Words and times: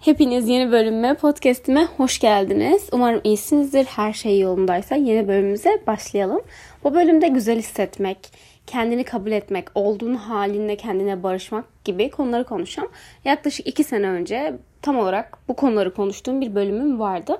Hepiniz 0.00 0.48
yeni 0.48 0.72
bölüme, 0.72 1.14
podcastime 1.14 1.88
hoş 1.96 2.18
geldiniz. 2.18 2.88
Umarım 2.92 3.20
iyisinizdir. 3.24 3.84
Her 3.84 4.12
şey 4.12 4.40
yolundaysa 4.40 4.94
yeni 4.94 5.28
bölümümüze 5.28 5.82
başlayalım. 5.86 6.40
Bu 6.84 6.94
bölümde 6.94 7.28
güzel 7.28 7.58
hissetmek, 7.58 8.18
kendini 8.66 9.04
kabul 9.04 9.32
etmek, 9.32 9.68
olduğun 9.74 10.14
halinle 10.14 10.76
kendine 10.76 11.22
barışmak 11.22 11.84
gibi 11.84 12.10
konuları 12.10 12.44
konuşacağım. 12.44 12.88
Yaklaşık 13.24 13.66
iki 13.66 13.84
sene 13.84 14.08
önce 14.08 14.54
tam 14.82 14.98
olarak 14.98 15.38
bu 15.48 15.56
konuları 15.56 15.94
konuştuğum 15.94 16.40
bir 16.40 16.54
bölümüm 16.54 17.00
vardı. 17.00 17.38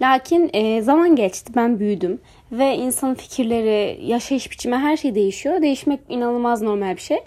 Lakin 0.00 0.50
e, 0.52 0.82
zaman 0.82 1.16
geçti, 1.16 1.52
ben 1.56 1.78
büyüdüm 1.78 2.20
ve 2.52 2.76
insanın 2.76 3.14
fikirleri, 3.14 3.98
yaşayış 4.04 4.50
biçimi 4.50 4.76
her 4.76 4.96
şey 4.96 5.14
değişiyor. 5.14 5.62
Değişmek 5.62 6.00
inanılmaz 6.08 6.62
normal 6.62 6.96
bir 6.96 7.00
şey. 7.00 7.18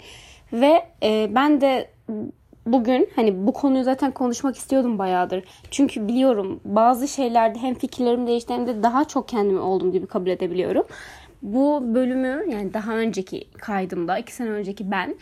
Ve 0.52 0.82
e, 1.02 1.28
ben 1.34 1.60
de 1.60 1.88
bugün 2.66 3.08
hani 3.16 3.46
bu 3.46 3.52
konuyu 3.52 3.84
zaten 3.84 4.10
konuşmak 4.10 4.56
istiyordum 4.56 4.98
bayağıdır. 4.98 5.44
Çünkü 5.70 6.08
biliyorum 6.08 6.60
bazı 6.64 7.08
şeylerde 7.08 7.58
hem 7.58 7.74
fikirlerim 7.74 8.26
değişti 8.26 8.54
hem 8.54 8.66
de 8.66 8.82
daha 8.82 9.04
çok 9.04 9.28
kendimi 9.28 9.60
olduğum 9.60 9.92
gibi 9.92 10.06
kabul 10.06 10.30
edebiliyorum. 10.30 10.84
Bu 11.42 11.94
bölümü 11.94 12.44
yani 12.52 12.74
daha 12.74 12.92
önceki 12.92 13.48
kaydımda 13.58 14.18
iki 14.18 14.32
sene 14.32 14.50
önceki 14.50 14.90
ben 14.90 15.14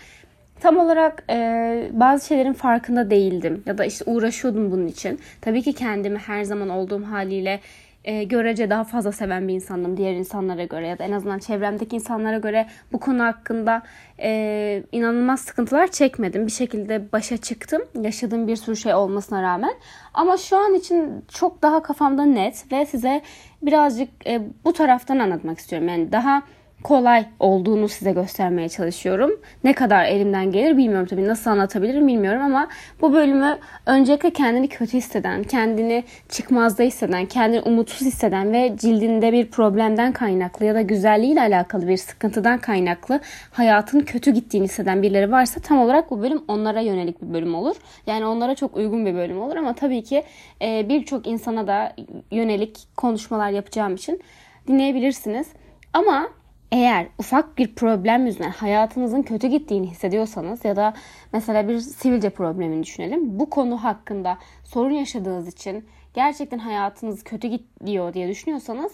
tam 0.61 0.79
olarak 0.79 1.25
e, 1.31 1.91
bazı 1.93 2.27
şeylerin 2.27 2.53
farkında 2.53 3.11
değildim 3.11 3.63
ya 3.67 3.79
da 3.79 3.85
işte 3.85 4.05
uğraşıyordum 4.11 4.73
bunun 4.73 4.87
için. 4.87 5.21
Tabii 5.41 5.63
ki 5.63 5.73
kendimi 5.73 6.19
her 6.19 6.45
zaman 6.45 6.69
olduğum 6.69 7.05
haliyle 7.05 7.61
e, 8.05 8.25
görece 8.25 8.71
daha 8.71 8.85
fazla 8.85 9.13
seven 9.13 9.49
bir 9.49 9.55
insandım 9.55 9.97
diğer 9.97 10.15
insanlara 10.15 10.65
göre 10.65 10.89
ya 10.89 10.99
da 10.99 11.05
en 11.05 11.13
azından 11.13 11.39
çevremdeki 11.39 11.97
insanlara 11.97 12.39
göre 12.39 12.67
bu 12.93 13.01
konu 13.01 13.23
hakkında 13.23 13.83
e, 14.19 14.83
inanılmaz 14.93 15.41
sıkıntılar 15.41 15.87
çekmedim. 15.87 16.47
Bir 16.47 16.53
şekilde 16.53 17.13
başa 17.13 17.37
çıktım 17.37 17.83
yaşadığım 18.01 18.47
bir 18.49 18.57
sürü 18.57 18.77
şey 18.77 18.95
olmasına 18.95 19.43
rağmen. 19.43 19.75
Ama 20.15 20.37
şu 20.37 20.57
an 20.57 20.75
için 20.75 21.25
çok 21.29 21.63
daha 21.63 21.83
kafamda 21.83 22.25
net 22.25 22.73
ve 22.73 22.87
size 22.87 23.23
birazcık 23.63 24.27
e, 24.27 24.43
bu 24.65 24.73
taraftan 24.73 25.19
anlatmak 25.19 25.59
istiyorum. 25.59 25.89
Yani 25.89 26.13
daha 26.13 26.43
kolay 26.83 27.25
olduğunu 27.41 27.89
size 27.89 28.13
göstermeye 28.13 28.69
çalışıyorum. 28.69 29.41
Ne 29.65 29.73
kadar 29.73 30.05
elimden 30.05 30.53
gelir 30.53 30.77
bilmiyorum 30.77 31.07
tabii 31.11 31.29
nasıl 31.29 31.51
anlatabilirim 31.51 32.09
bilmiyorum 32.09 32.43
ama 32.43 32.69
bu 33.01 33.13
bölümü 33.13 33.59
öncelikle 33.87 34.31
kendini 34.31 34.69
kötü 34.69 34.93
hisseden, 34.93 35.43
kendini 35.43 36.05
çıkmazda 36.29 36.83
hisseden, 36.83 37.27
kendini 37.27 37.61
umutsuz 37.61 38.07
hisseden 38.07 38.53
ve 38.53 38.77
cildinde 38.77 39.33
bir 39.33 39.51
problemden 39.51 40.13
kaynaklı 40.13 40.67
ya 40.67 40.75
da 40.75 40.83
güzelliğiyle 40.83 41.41
alakalı 41.41 41.89
bir 41.89 41.97
sıkıntıdan 41.97 42.59
kaynaklı 42.59 43.21
hayatın 43.51 44.01
kötü 44.01 44.31
gittiğini 44.31 44.65
hisseden 44.65 45.03
birileri 45.03 45.33
varsa 45.33 45.61
tam 45.61 45.79
olarak 45.79 46.11
bu 46.11 46.23
bölüm 46.23 46.43
onlara 46.49 46.81
yönelik 46.81 47.23
bir 47.23 47.35
bölüm 47.35 47.55
olur. 47.55 47.77
Yani 48.07 48.27
onlara 48.27 48.55
çok 48.55 48.77
uygun 48.77 49.07
bir 49.07 49.15
bölüm 49.15 49.43
olur 49.43 49.57
ama 49.57 49.75
tabii 49.75 50.03
ki 50.03 50.25
e, 50.63 50.89
birçok 50.89 51.27
insana 51.27 51.67
da 51.67 51.93
yönelik 52.31 52.79
konuşmalar 52.97 53.51
yapacağım 53.51 53.95
için 53.95 54.21
dinleyebilirsiniz. 54.69 55.47
Ama 55.93 56.29
eğer 56.73 57.07
ufak 57.19 57.59
bir 57.59 57.75
problem 57.75 58.27
yüzünden 58.27 58.51
hayatınızın 58.51 59.23
kötü 59.23 59.47
gittiğini 59.47 59.91
hissediyorsanız 59.91 60.65
ya 60.65 60.77
da 60.77 60.95
mesela 61.33 61.69
bir 61.69 61.79
sivilce 61.79 62.31
problemini 62.31 62.83
düşünelim. 62.83 63.39
Bu 63.41 63.51
konu 63.51 63.85
hakkında 63.85 64.39
sorun 64.65 64.91
yaşadığınız 64.91 65.49
için 65.49 65.85
gerçekten 66.15 66.59
hayatınız 66.59 67.25
kötü 67.25 67.49
gidiyor 67.49 68.15
diye 68.15 68.29
düşünüyorsanız 68.29 68.93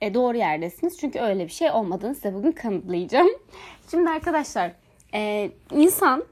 e, 0.00 0.14
doğru 0.14 0.36
yerdesiniz. 0.36 0.98
Çünkü 0.98 1.20
öyle 1.20 1.44
bir 1.44 1.52
şey 1.52 1.70
olmadığını 1.70 2.14
size 2.14 2.34
bugün 2.34 2.52
kanıtlayacağım. 2.52 3.28
Şimdi 3.90 4.10
arkadaşlar 4.10 4.72
e, 5.14 5.50
insan 5.70 6.24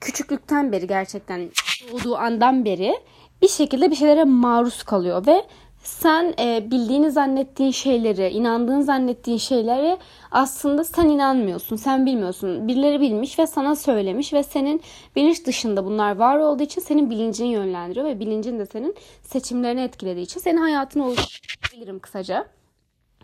küçüklükten 0.00 0.72
beri 0.72 0.86
gerçekten 0.86 1.50
doğduğu 1.92 2.16
andan 2.16 2.64
beri 2.64 2.94
bir 3.42 3.48
şekilde 3.48 3.90
bir 3.90 3.96
şeylere 3.96 4.24
maruz 4.24 4.82
kalıyor 4.82 5.26
ve 5.26 5.44
sen 5.82 6.34
e, 6.38 6.70
bildiğini 6.70 7.10
zannettiğin 7.10 7.70
şeyleri, 7.70 8.28
inandığın 8.28 8.80
zannettiğin 8.80 9.38
şeyleri 9.38 9.98
aslında 10.30 10.84
sen 10.84 11.08
inanmıyorsun, 11.08 11.76
sen 11.76 12.06
bilmiyorsun. 12.06 12.68
Birileri 12.68 13.00
bilmiş 13.00 13.38
ve 13.38 13.46
sana 13.46 13.76
söylemiş 13.76 14.32
ve 14.32 14.42
senin 14.42 14.82
bilinç 15.16 15.46
dışında 15.46 15.84
bunlar 15.84 16.16
var 16.16 16.38
olduğu 16.38 16.62
için 16.62 16.80
senin 16.80 17.10
bilincini 17.10 17.48
yönlendiriyor 17.48 18.06
ve 18.06 18.20
bilincin 18.20 18.58
de 18.58 18.66
senin 18.66 18.94
seçimlerini 19.22 19.80
etkilediği 19.80 20.24
için 20.24 20.40
senin 20.40 20.60
hayatını 20.60 21.06
oluşturabilirim 21.06 21.98
kısaca 21.98 22.46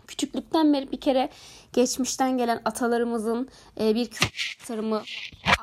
küçüklükten 0.07 0.73
beri 0.73 0.91
bir 0.91 0.99
kere 0.99 1.29
geçmişten 1.73 2.37
gelen 2.37 2.59
atalarımızın 2.65 3.47
e, 3.79 3.95
bir 3.95 4.09
aktarımı, 4.61 5.01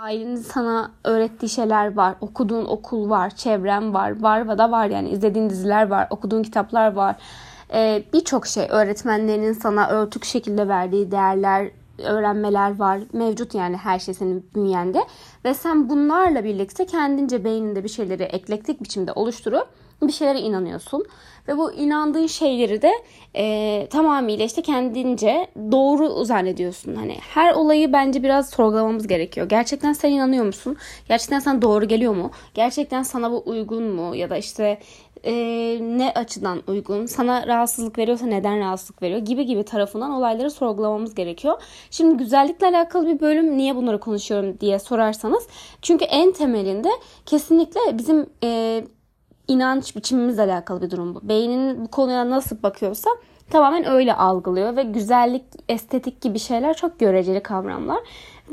ailenin 0.00 0.36
sana 0.36 0.90
öğrettiği 1.04 1.50
şeyler 1.50 1.94
var. 1.94 2.14
Okuduğun 2.20 2.64
okul 2.64 3.10
var, 3.10 3.30
çevrem 3.30 3.94
var, 3.94 4.22
var 4.22 4.48
ve 4.48 4.58
da 4.58 4.70
var 4.70 4.86
yani 4.86 5.08
izlediğin 5.08 5.50
diziler 5.50 5.88
var, 5.88 6.06
okuduğun 6.10 6.42
kitaplar 6.42 6.92
var. 6.92 7.16
E, 7.74 8.02
Birçok 8.12 8.46
şey 8.46 8.66
öğretmenlerinin 8.70 9.52
sana 9.52 9.88
örtük 9.88 10.24
şekilde 10.24 10.68
verdiği 10.68 11.10
değerler, 11.10 11.70
öğrenmeler 11.98 12.78
var. 12.78 13.00
Mevcut 13.12 13.54
yani 13.54 13.76
her 13.76 13.98
şey 13.98 14.14
senin 14.14 14.46
bünyende. 14.54 14.98
Ve 15.44 15.54
sen 15.54 15.88
bunlarla 15.88 16.44
birlikte 16.44 16.86
kendince 16.86 17.44
beyninde 17.44 17.84
bir 17.84 17.88
şeyleri 17.88 18.22
eklektik 18.22 18.82
biçimde 18.82 19.12
oluşturup 19.12 19.68
bir 20.08 20.12
şeylere 20.12 20.40
inanıyorsun. 20.40 21.04
Ve 21.48 21.58
bu 21.58 21.72
inandığın 21.72 22.26
şeyleri 22.26 22.82
de 22.82 22.92
e, 23.36 23.86
tamamıyla 23.90 24.44
işte 24.44 24.62
kendince 24.62 25.46
doğru 25.72 26.24
zannediyorsun. 26.24 26.94
Hani 26.94 27.16
her 27.20 27.54
olayı 27.54 27.92
bence 27.92 28.22
biraz 28.22 28.50
sorgulamamız 28.50 29.06
gerekiyor. 29.06 29.48
Gerçekten 29.48 29.92
sen 29.92 30.10
inanıyor 30.10 30.44
musun? 30.44 30.76
Gerçekten 31.08 31.38
sana 31.38 31.62
doğru 31.62 31.88
geliyor 31.88 32.14
mu? 32.14 32.30
Gerçekten 32.54 33.02
sana 33.02 33.32
bu 33.32 33.42
uygun 33.46 33.82
mu? 33.84 34.16
Ya 34.16 34.30
da 34.30 34.36
işte 34.36 34.78
e, 35.24 35.32
ne 35.80 36.12
açıdan 36.14 36.62
uygun? 36.68 37.06
Sana 37.06 37.46
rahatsızlık 37.46 37.98
veriyorsa 37.98 38.26
neden 38.26 38.60
rahatsızlık 38.60 39.02
veriyor? 39.02 39.20
Gibi 39.20 39.46
gibi 39.46 39.62
tarafından 39.62 40.10
olayları 40.10 40.50
sorgulamamız 40.50 41.14
gerekiyor. 41.14 41.62
Şimdi 41.90 42.16
güzellikle 42.16 42.66
alakalı 42.66 43.06
bir 43.06 43.20
bölüm 43.20 43.56
niye 43.56 43.76
bunları 43.76 44.00
konuşuyorum 44.00 44.60
diye 44.60 44.78
sorarsanız. 44.78 45.46
Çünkü 45.82 46.04
en 46.04 46.32
temelinde 46.32 46.90
kesinlikle 47.26 47.80
bizim 47.98 48.26
e, 48.44 48.84
inanç 49.48 49.96
biçimimizle 49.96 50.42
alakalı 50.42 50.82
bir 50.82 50.90
durum 50.90 51.14
bu. 51.14 51.28
Beynin 51.28 51.84
bu 51.84 51.88
konuya 51.88 52.30
nasıl 52.30 52.62
bakıyorsa 52.62 53.10
tamamen 53.50 53.88
öyle 53.88 54.14
algılıyor 54.14 54.76
ve 54.76 54.82
güzellik, 54.82 55.44
estetik 55.68 56.20
gibi 56.20 56.38
şeyler 56.38 56.74
çok 56.74 56.98
göreceli 56.98 57.42
kavramlar. 57.42 57.98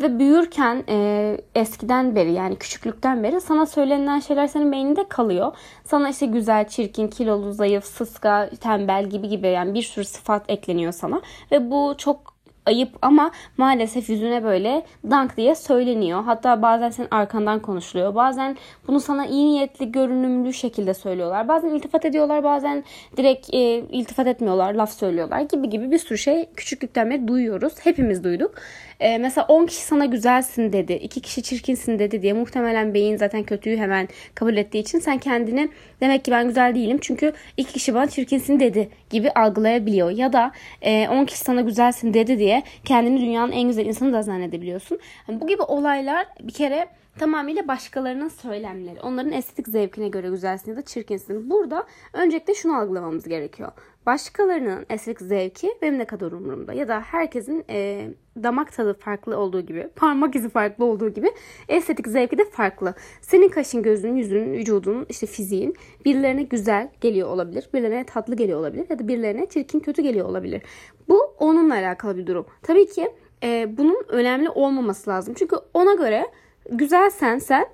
Ve 0.02 0.20
büyürken 0.20 0.84
e, 0.90 1.38
eskiden 1.56 2.16
beri 2.16 2.32
yani 2.32 2.56
küçüklükten 2.56 3.24
beri 3.24 3.42
sana 3.42 3.66
söylenen 3.66 4.20
şeyler 4.20 4.48
senin 4.48 4.72
beyninde 4.72 5.08
kalıyor. 5.08 5.52
Sana 5.86 6.10
işte 6.10 6.26
güzel, 6.26 6.68
çirkin, 6.68 7.08
kilolu, 7.08 7.54
zayıf, 7.54 7.86
sıska, 7.86 8.50
tembel 8.62 9.10
gibi 9.10 9.28
gibi 9.30 9.48
yani 9.48 9.74
bir 9.74 9.82
sürü 9.82 10.06
sıfat 10.06 10.50
ekleniyor 10.50 10.92
sana. 10.92 11.22
Ve 11.52 11.72
bu 11.72 11.96
çok 11.98 12.31
ayıp 12.66 12.90
ama 13.02 13.32
maalesef 13.58 14.10
yüzüne 14.10 14.44
böyle 14.44 14.86
dank 15.10 15.38
diye 15.38 15.56
söyleniyor. 15.56 16.24
Hatta 16.24 16.62
bazen 16.62 16.90
senin 16.90 17.08
arkandan 17.12 17.60
konuşuluyor. 17.60 18.16
Bazen 18.16 18.58
bunu 18.88 19.00
sana 19.00 19.26
iyi 19.26 19.48
niyetli, 19.48 19.92
görünümlü 19.92 20.54
şekilde 20.54 20.94
söylüyorlar. 20.94 21.48
Bazen 21.48 21.70
iltifat 21.70 22.06
ediyorlar, 22.06 22.44
bazen 22.44 22.84
direkt 23.18 23.54
e, 23.54 23.60
iltifat 23.78 24.28
etmiyorlar, 24.28 24.74
laf 24.74 24.92
söylüyorlar 24.94 25.42
gibi 25.42 25.70
gibi 25.70 25.92
bir 25.92 25.98
sürü 25.98 26.18
şey 26.18 26.50
küçüklükten 26.56 27.10
beri 27.10 27.28
duyuyoruz. 27.28 27.74
Hepimiz 27.84 28.24
duyduk. 28.24 28.56
E, 29.02 29.18
mesela 29.18 29.46
10 29.48 29.66
kişi 29.66 29.82
sana 29.82 30.06
güzelsin 30.06 30.74
dedi, 30.74 30.94
2 30.94 31.22
kişi 31.22 31.44
çirkinsin 31.44 32.00
dedi 32.00 32.22
diye 32.22 32.34
muhtemelen 32.34 32.94
beyin 32.94 33.18
zaten 33.18 33.44
kötüyü 33.44 33.78
hemen 33.78 34.08
kabul 34.36 34.58
ettiği 34.58 34.80
için 34.80 35.00
sen 35.00 35.18
kendini 35.18 35.70
demek 36.02 36.26
ki 36.26 36.32
ben 36.32 36.48
güzel 36.48 36.76
değilim 36.76 36.98
çünkü 37.02 37.34
2 37.58 37.74
kişi 37.74 37.94
bana 37.94 38.08
çirkinsin 38.08 38.60
dedi 38.60 38.90
gibi 39.10 39.32
algılayabiliyor. 39.32 40.12
Ya 40.12 40.34
da 40.34 40.52
e, 40.82 41.08
10 41.08 41.26
kişi 41.26 41.40
sana 41.40 41.62
güzelsin 41.62 42.14
dedi 42.14 42.40
diye 42.40 42.64
kendini 42.86 43.22
dünyanın 43.22 43.52
en 43.52 43.68
güzel 43.68 43.86
insanı 43.86 44.14
da 44.14 44.22
zannedebiliyorsun. 44.22 45.00
Yani 45.28 45.42
bu 45.42 45.48
gibi 45.48 45.62
olaylar 45.62 46.28
bir 46.42 46.54
kere 46.54 46.88
tamamıyla 47.20 47.68
başkalarının 47.68 48.28
söylemleri. 48.28 49.02
Onların 49.02 49.32
estetik 49.32 49.68
zevkine 49.68 50.10
göre 50.10 50.30
güzelsin 50.30 50.72
ya 50.72 50.78
da 50.78 50.82
çirkinsin. 50.82 51.50
Burada 51.50 51.88
öncelikle 52.14 52.54
şunu 52.54 52.78
algılamamız 52.78 53.24
gerekiyor. 53.24 53.72
Başkalarının 54.06 54.86
estetik 54.90 55.22
zevki 55.22 55.78
benim 55.82 56.00
ne 56.00 56.06
kadar 56.06 56.32
umurumda. 56.32 56.74
Ya 56.74 56.88
da 56.88 57.00
herkesin 57.00 57.66
e, 57.70 58.10
damak 58.44 58.74
tadı 58.74 58.94
farklı 58.94 59.38
olduğu 59.38 59.62
gibi, 59.62 59.88
parmak 59.96 60.36
izi 60.36 60.50
farklı 60.50 60.86
olduğu 60.86 61.10
gibi 61.10 61.32
estetik 61.70 62.08
zevki 62.08 62.38
de 62.38 62.46
farklı. 62.46 62.94
Senin 63.22 63.50
kaşın, 63.50 63.84
gözün, 63.84 64.16
yüzün, 64.16 64.54
vücudun, 64.54 65.06
işte 65.10 65.28
fiziğin 65.28 65.76
birilerine 66.06 66.44
güzel 66.44 66.90
geliyor 67.02 67.30
olabilir. 67.30 67.70
Birilerine 67.74 68.06
tatlı 68.06 68.36
geliyor 68.36 68.60
olabilir. 68.60 68.86
Ya 68.90 69.00
da 69.00 69.08
birilerine 69.08 69.46
çirkin, 69.46 69.80
kötü 69.80 70.02
geliyor 70.02 70.30
olabilir. 70.30 70.62
Bu 71.10 71.36
onunla 71.40 71.74
alakalı 71.74 72.18
bir 72.18 72.28
durum. 72.28 72.46
Tabii 72.62 72.88
ki 72.88 73.12
e, 73.44 73.78
bunun 73.78 74.04
önemli 74.08 74.50
olmaması 74.50 75.10
lazım. 75.10 75.34
Çünkü 75.38 75.56
ona 75.74 75.94
göre 75.94 76.28
güzelsen 76.70 77.40
sen 77.40 77.66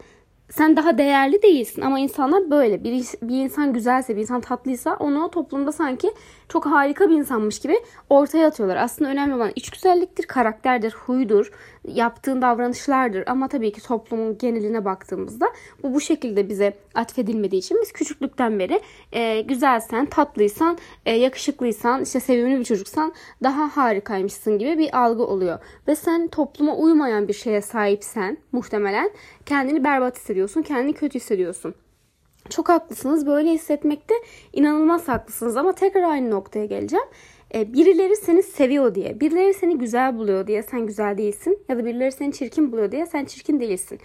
sen 0.49 0.77
daha 0.77 0.97
değerli 0.97 1.41
değilsin 1.41 1.81
ama 1.81 1.99
insanlar 1.99 2.51
böyle 2.51 2.83
bir, 2.83 3.05
bir 3.21 3.43
insan 3.43 3.73
güzelse 3.73 4.15
bir 4.15 4.21
insan 4.21 4.41
tatlıysa 4.41 4.95
onu 4.99 5.31
toplumda 5.31 5.71
sanki 5.71 6.13
çok 6.49 6.65
harika 6.65 7.09
bir 7.09 7.15
insanmış 7.15 7.59
gibi 7.59 7.75
ortaya 8.09 8.47
atıyorlar. 8.47 8.75
Aslında 8.75 9.11
önemli 9.11 9.35
olan 9.35 9.51
iç 9.55 9.69
güzelliktir, 9.69 10.23
karakterdir, 10.23 10.91
huydur, 10.91 11.51
yaptığın 11.87 12.41
davranışlardır. 12.41 13.23
Ama 13.27 13.47
tabii 13.47 13.71
ki 13.71 13.83
toplumun 13.83 14.37
geneline 14.37 14.85
baktığımızda 14.85 15.45
bu 15.83 15.93
bu 15.93 16.01
şekilde 16.01 16.49
bize 16.49 16.73
atfedilmediği 16.95 17.59
için 17.59 17.77
biz 17.81 17.91
küçüklükten 17.91 18.59
beri 18.59 18.81
e, 19.11 19.41
güzelsen, 19.41 20.05
tatlıysan, 20.05 20.77
e, 21.05 21.11
yakışıklıysan, 21.11 22.03
işte 22.03 22.19
sevimli 22.19 22.59
bir 22.59 22.65
çocuksan 22.65 23.13
daha 23.43 23.77
harikaymışsın 23.77 24.57
gibi 24.57 24.77
bir 24.77 24.99
algı 24.99 25.23
oluyor. 25.23 25.59
Ve 25.87 25.95
sen 25.95 26.27
topluma 26.27 26.75
uymayan 26.75 27.27
bir 27.27 27.33
şeye 27.33 27.61
sahipsen 27.61 28.37
muhtemelen 28.51 29.11
kendini 29.45 29.83
berbat 29.83 30.17
hissediyorsun, 30.17 30.61
kendini 30.61 30.93
kötü 30.93 31.15
hissediyorsun. 31.19 31.75
Çok 32.49 32.69
haklısınız. 32.69 33.25
Böyle 33.25 33.51
hissetmekte 33.51 34.13
inanılmaz 34.53 35.07
haklısınız 35.07 35.57
ama 35.57 35.71
tekrar 35.71 36.03
aynı 36.03 36.31
noktaya 36.31 36.65
geleceğim. 36.65 37.05
E, 37.55 37.73
birileri 37.73 38.15
seni 38.15 38.43
seviyor 38.43 38.95
diye, 38.95 39.19
birileri 39.19 39.53
seni 39.53 39.77
güzel 39.77 40.17
buluyor 40.17 40.47
diye 40.47 40.63
sen 40.63 40.85
güzel 40.85 41.17
değilsin 41.17 41.59
ya 41.69 41.77
da 41.77 41.85
birileri 41.85 42.11
seni 42.11 42.33
çirkin 42.33 42.71
buluyor 42.71 42.91
diye 42.91 43.05
sen 43.05 43.25
çirkin 43.25 43.59
değilsin. 43.59 43.99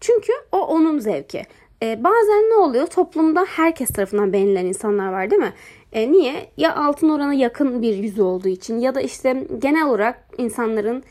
Çünkü 0.00 0.32
o 0.52 0.58
onun 0.58 0.98
zevki. 0.98 1.42
E, 1.82 2.04
bazen 2.04 2.50
ne 2.50 2.54
oluyor? 2.54 2.86
Toplumda 2.86 3.44
herkes 3.48 3.88
tarafından 3.88 4.32
beğenilen 4.32 4.66
insanlar 4.66 5.12
var 5.12 5.30
değil 5.30 5.42
mi? 5.42 5.52
E, 5.92 6.12
niye? 6.12 6.46
Ya 6.56 6.76
altın 6.76 7.08
orana 7.08 7.34
yakın 7.34 7.82
bir 7.82 7.94
yüzü 7.94 8.22
olduğu 8.22 8.48
için 8.48 8.78
ya 8.78 8.94
da 8.94 9.00
işte 9.00 9.46
genel 9.58 9.86
olarak 9.86 10.28
insanların 10.38 11.02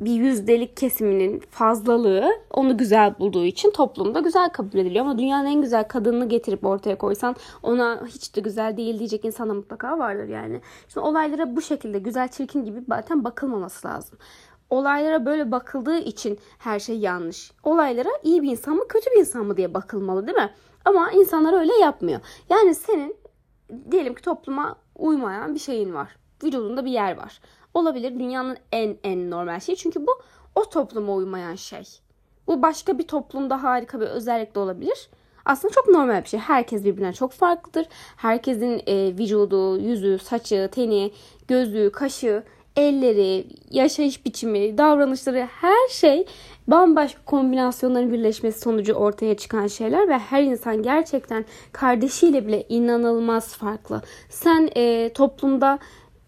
bir 0.00 0.10
yüzdelik 0.10 0.76
kesiminin 0.76 1.38
fazlalığı 1.50 2.30
onu 2.50 2.78
güzel 2.78 3.18
bulduğu 3.18 3.44
için 3.44 3.70
toplumda 3.70 4.20
güzel 4.20 4.50
kabul 4.50 4.78
ediliyor. 4.78 5.04
Ama 5.04 5.18
dünyanın 5.18 5.46
en 5.46 5.60
güzel 5.60 5.88
kadınını 5.88 6.28
getirip 6.28 6.64
ortaya 6.64 6.98
koysan 6.98 7.36
ona 7.62 8.06
hiç 8.06 8.36
de 8.36 8.40
güzel 8.40 8.76
değil 8.76 8.98
diyecek 8.98 9.24
insan 9.24 9.48
da 9.48 9.54
mutlaka 9.54 9.98
vardır 9.98 10.28
yani. 10.28 10.60
Şimdi 10.88 11.06
olaylara 11.06 11.56
bu 11.56 11.62
şekilde 11.62 11.98
güzel 11.98 12.28
çirkin 12.28 12.64
gibi 12.64 12.84
zaten 12.88 13.24
bakılmaması 13.24 13.88
lazım. 13.88 14.18
Olaylara 14.70 15.26
böyle 15.26 15.52
bakıldığı 15.52 15.98
için 15.98 16.38
her 16.58 16.80
şey 16.80 16.98
yanlış. 16.98 17.52
Olaylara 17.62 18.10
iyi 18.22 18.42
bir 18.42 18.50
insan 18.50 18.74
mı 18.74 18.88
kötü 18.88 19.10
bir 19.10 19.20
insan 19.20 19.46
mı 19.46 19.56
diye 19.56 19.74
bakılmalı 19.74 20.26
değil 20.26 20.38
mi? 20.38 20.50
Ama 20.84 21.10
insanlar 21.10 21.60
öyle 21.60 21.74
yapmıyor. 21.74 22.20
Yani 22.50 22.74
senin 22.74 23.16
diyelim 23.90 24.14
ki 24.14 24.22
topluma 24.22 24.76
uymayan 24.94 25.54
bir 25.54 25.60
şeyin 25.60 25.94
var. 25.94 26.16
Vücudunda 26.44 26.84
bir 26.84 26.90
yer 26.90 27.16
var 27.16 27.40
olabilir. 27.74 28.18
Dünyanın 28.18 28.56
en 28.72 28.96
en 29.04 29.30
normal 29.30 29.60
şeyi. 29.60 29.76
Çünkü 29.76 30.06
bu 30.06 30.10
o 30.54 30.64
topluma 30.64 31.14
uymayan 31.14 31.54
şey. 31.54 31.84
Bu 32.46 32.62
başka 32.62 32.98
bir 32.98 33.06
toplumda 33.06 33.62
harika 33.62 34.00
bir 34.00 34.06
özellik 34.06 34.54
de 34.54 34.58
olabilir. 34.58 35.08
Aslında 35.44 35.74
çok 35.74 35.88
normal 35.88 36.22
bir 36.22 36.28
şey. 36.28 36.40
Herkes 36.40 36.84
birbirinden 36.84 37.12
çok 37.12 37.32
farklıdır. 37.32 37.86
Herkesin 38.16 38.82
e, 38.86 39.18
vücudu, 39.18 39.78
yüzü, 39.78 40.18
saçı, 40.18 40.68
teni, 40.72 41.12
gözü, 41.48 41.90
kaşı, 41.92 42.42
elleri, 42.76 43.46
yaşayış 43.70 44.24
biçimi, 44.26 44.78
davranışları 44.78 45.48
her 45.60 45.88
şey 45.88 46.26
bambaşka 46.66 47.20
kombinasyonların 47.24 48.12
birleşmesi 48.12 48.60
sonucu 48.60 48.92
ortaya 48.92 49.36
çıkan 49.36 49.66
şeyler 49.66 50.08
ve 50.08 50.18
her 50.18 50.42
insan 50.42 50.82
gerçekten 50.82 51.44
kardeşiyle 51.72 52.46
bile 52.46 52.64
inanılmaz 52.68 53.54
farklı. 53.56 54.02
Sen 54.28 54.70
e, 54.76 55.12
toplumda 55.12 55.78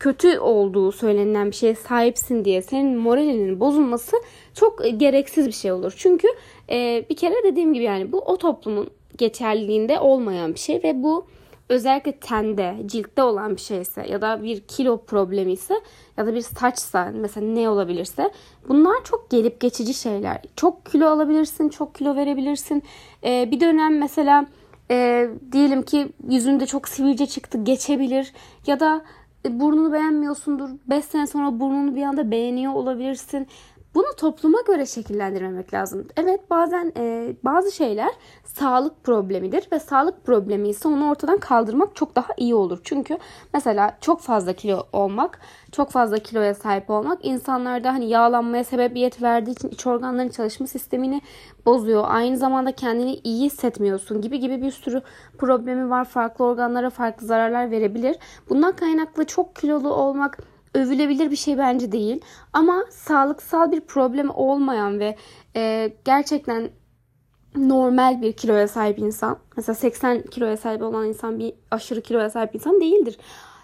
kötü 0.03 0.39
olduğu 0.39 0.93
söylenen 0.93 1.51
bir 1.51 1.57
şeye 1.57 1.75
sahipsin 1.75 2.45
diye 2.45 2.63
senin 2.63 2.97
moralinin 2.97 3.61
bozulması 3.61 4.17
çok 4.55 4.87
e, 4.87 4.91
gereksiz 4.91 5.47
bir 5.47 5.53
şey 5.53 5.73
olur. 5.73 5.95
Çünkü 5.97 6.29
e, 6.71 7.05
bir 7.11 7.17
kere 7.17 7.35
dediğim 7.45 7.75
gibi 7.75 7.85
yani 7.85 8.13
bu 8.13 8.19
o 8.19 8.37
toplumun 8.37 8.91
geçerliliğinde 9.19 10.01
olmayan 10.01 10.55
bir 10.55 10.59
şey 10.59 10.83
ve 10.85 11.03
bu 11.03 11.27
özellikle 11.69 12.13
tende, 12.13 12.77
ciltte 12.87 13.23
olan 13.23 13.57
bir 13.57 13.61
şeyse 13.61 14.07
ya 14.09 14.23
da 14.23 14.43
bir 14.43 14.61
kilo 14.61 15.05
problemi 15.05 15.53
ise 15.53 15.75
ya 16.17 16.27
da 16.27 16.35
bir 16.35 16.41
saçsa 16.41 17.13
mesela 17.15 17.47
ne 17.47 17.69
olabilirse 17.69 18.31
bunlar 18.69 19.05
çok 19.05 19.31
gelip 19.31 19.61
geçici 19.61 19.95
şeyler. 19.95 20.41
Çok 20.57 20.87
kilo 20.87 21.07
alabilirsin, 21.07 21.69
çok 21.69 21.95
kilo 21.95 22.17
verebilirsin. 22.17 22.83
Ee, 23.25 23.49
bir 23.51 23.61
dönem 23.61 23.99
mesela 23.99 24.47
e, 24.91 25.29
diyelim 25.53 25.83
ki 25.83 26.09
yüzünde 26.29 26.67
çok 26.67 26.89
sivilce 26.89 27.27
çıktı 27.27 27.65
geçebilir 27.65 28.33
ya 28.67 28.81
da 28.81 29.05
burnunu 29.45 29.93
beğenmiyorsundur. 29.93 30.71
5 30.87 31.05
sene 31.05 31.27
sonra 31.27 31.61
burnunu 31.61 31.97
bir 31.97 32.03
anda 32.03 32.31
beğeniyor 32.31 32.73
olabilirsin. 32.73 33.47
Bunu 33.95 34.17
topluma 34.17 34.59
göre 34.67 34.87
şekillendirmemek 34.87 35.75
lazım. 35.75 36.07
Evet 36.17 36.51
bazen 36.51 36.93
e, 36.97 37.35
bazı 37.45 37.73
şeyler 37.73 38.11
sağlık 38.45 39.05
problemidir 39.05 39.69
ve 39.73 39.79
sağlık 39.79 40.25
problemi 40.25 40.69
ise 40.69 40.89
onu 40.89 41.11
ortadan 41.11 41.39
kaldırmak 41.39 41.97
çok 41.97 42.17
daha 42.17 42.29
iyi 42.37 42.55
olur. 42.55 42.81
Çünkü 42.85 43.19
mesela 43.55 43.97
çok 44.01 44.21
fazla 44.21 44.53
kilo 44.53 44.87
olmak, 44.93 45.41
çok 45.73 45.91
fazla 45.91 46.19
kiloya 46.19 46.55
sahip 46.55 46.91
olmak 46.91 47.25
insanlarda 47.25 47.93
hani 47.93 48.09
yağlanmaya 48.09 48.65
sebebiyet 48.65 49.23
verdiği 49.23 49.51
için 49.51 49.69
iç 49.69 49.87
organların 49.87 50.29
çalışma 50.29 50.67
sistemini 50.67 51.21
bozuyor. 51.67 52.05
Aynı 52.07 52.37
zamanda 52.37 52.73
kendini 52.73 53.15
iyi 53.15 53.45
hissetmiyorsun 53.45 54.21
gibi 54.21 54.41
gibi 54.41 54.63
bir 54.63 54.71
sürü 54.71 55.03
problemi 55.39 55.91
var. 55.91 56.05
Farklı 56.05 56.45
organlara 56.45 56.91
farklı 56.91 57.27
zararlar 57.27 57.71
verebilir. 57.71 58.17
Bundan 58.49 58.77
kaynaklı 58.77 59.25
çok 59.25 59.57
kilolu 59.57 59.95
olmak 59.95 60.39
övülebilir 60.75 61.31
bir 61.31 61.37
şey 61.37 61.59
bence 61.59 61.93
değil. 61.93 62.21
Ama 62.53 62.85
sağlıksal 62.91 63.73
bir 63.73 63.81
problem 63.81 64.31
olmayan 64.31 65.01
ve 65.01 65.17
e, 65.57 65.93
gerçekten 66.05 66.71
normal 67.57 68.23
bir 68.23 68.33
kiloya 68.33 68.69
sahip 68.69 68.99
insan. 68.99 69.39
Mesela 69.57 69.77
80 69.77 70.23
kiloya 70.23 70.57
sahip 70.57 70.83
olan 70.83 71.09
insan 71.09 71.39
bir 71.39 71.55
aşırı 71.71 72.01
kiloya 72.01 72.31
sahip 72.31 72.55
insan 72.55 72.81
değildir. 72.81 73.19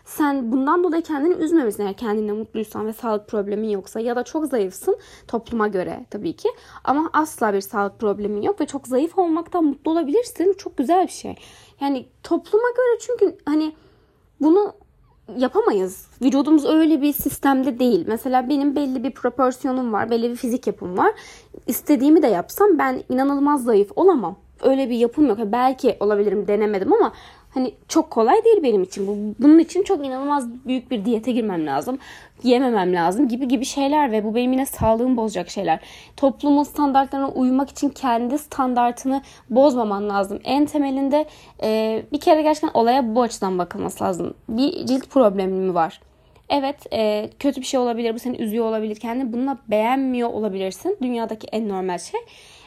Sen 0.05 0.52
bundan 0.52 0.84
dolayı 0.84 1.02
kendini 1.02 1.34
üzmemesin 1.34 1.82
eğer 1.82 1.96
kendine 1.96 2.32
mutluysan 2.32 2.87
ve 2.87 2.93
sağlık 2.93 3.28
problemin 3.28 3.69
yoksa 3.69 4.00
ya 4.00 4.16
da 4.16 4.25
çok 4.25 4.46
zayıfsın 4.46 4.96
topluma 5.26 5.69
göre 5.69 6.06
tabii 6.11 6.37
ki 6.37 6.49
ama 6.84 7.11
asla 7.12 7.54
bir 7.54 7.61
sağlık 7.61 7.99
problemin 7.99 8.43
yok 8.43 8.61
ve 8.61 8.66
çok 8.66 8.87
zayıf 8.87 9.19
olmaktan 9.19 9.64
mutlu 9.64 9.90
olabilirsin. 9.90 10.54
Çok 10.58 10.76
güzel 10.76 11.06
bir 11.06 11.12
şey. 11.12 11.34
Yani 11.81 12.08
topluma 12.22 12.69
göre 12.76 12.99
çünkü 13.00 13.38
hani 13.44 13.72
bunu 14.40 14.72
yapamayız. 15.36 16.06
Vücudumuz 16.22 16.64
öyle 16.64 17.02
bir 17.02 17.12
sistemde 17.12 17.78
değil. 17.78 18.04
Mesela 18.08 18.48
benim 18.48 18.76
belli 18.76 19.04
bir 19.04 19.10
proporsiyonum 19.10 19.92
var, 19.92 20.10
belli 20.10 20.30
bir 20.30 20.36
fizik 20.36 20.66
yapım 20.66 20.98
var. 20.98 21.12
İstediğimi 21.66 22.22
de 22.22 22.26
yapsam 22.26 22.78
ben 22.78 23.02
inanılmaz 23.08 23.64
zayıf 23.64 23.90
olamam. 23.96 24.36
Öyle 24.62 24.90
bir 24.90 24.96
yapım 24.96 25.26
yok. 25.26 25.38
Belki 25.44 25.96
olabilirim 26.00 26.46
denemedim 26.46 26.92
ama 26.92 27.12
hani 27.50 27.75
çok 27.89 28.11
kolay 28.11 28.45
değil 28.45 28.62
benim 28.62 28.83
için. 28.83 29.06
Bu, 29.06 29.43
bunun 29.43 29.59
için 29.59 29.83
çok 29.83 30.06
inanılmaz 30.06 30.49
büyük 30.67 30.91
bir 30.91 31.05
diyete 31.05 31.33
girmem 31.33 31.67
lazım. 31.67 31.99
Yememem 32.43 32.95
lazım 32.95 33.29
gibi 33.29 33.49
gibi 33.49 33.65
şeyler 33.65 34.12
ve 34.12 34.25
bu 34.25 34.35
benim 34.35 34.53
yine 34.53 34.67
sağlığımı 34.67 35.17
bozacak 35.17 35.50
şeyler. 35.50 35.81
Toplumun 36.17 36.62
standartlarına 36.62 37.29
uymak 37.29 37.71
için 37.71 37.89
kendi 37.89 38.39
standartını 38.39 39.23
bozmaman 39.50 40.09
lazım. 40.09 40.41
En 40.45 40.67
temelinde 40.67 41.27
e, 41.62 42.03
bir 42.12 42.21
kere 42.21 42.43
gerçekten 42.43 42.81
olaya 42.81 43.15
bu 43.15 43.23
açıdan 43.23 43.59
bakılması 43.59 44.05
lazım. 44.05 44.35
Bir 44.49 44.87
cilt 44.87 45.11
problemi 45.11 45.52
mi 45.52 45.75
var? 45.75 46.00
Evet 46.49 46.87
e, 46.93 47.31
kötü 47.38 47.61
bir 47.61 47.67
şey 47.67 47.81
olabilir. 47.81 48.14
Bu 48.14 48.19
seni 48.19 48.37
üzüyor 48.37 48.64
olabilir. 48.64 48.97
Kendini 48.97 49.33
bununla 49.33 49.59
beğenmiyor 49.69 50.28
olabilirsin. 50.28 50.97
Dünyadaki 51.02 51.47
en 51.47 51.69
normal 51.69 51.99
şey. 51.99 52.21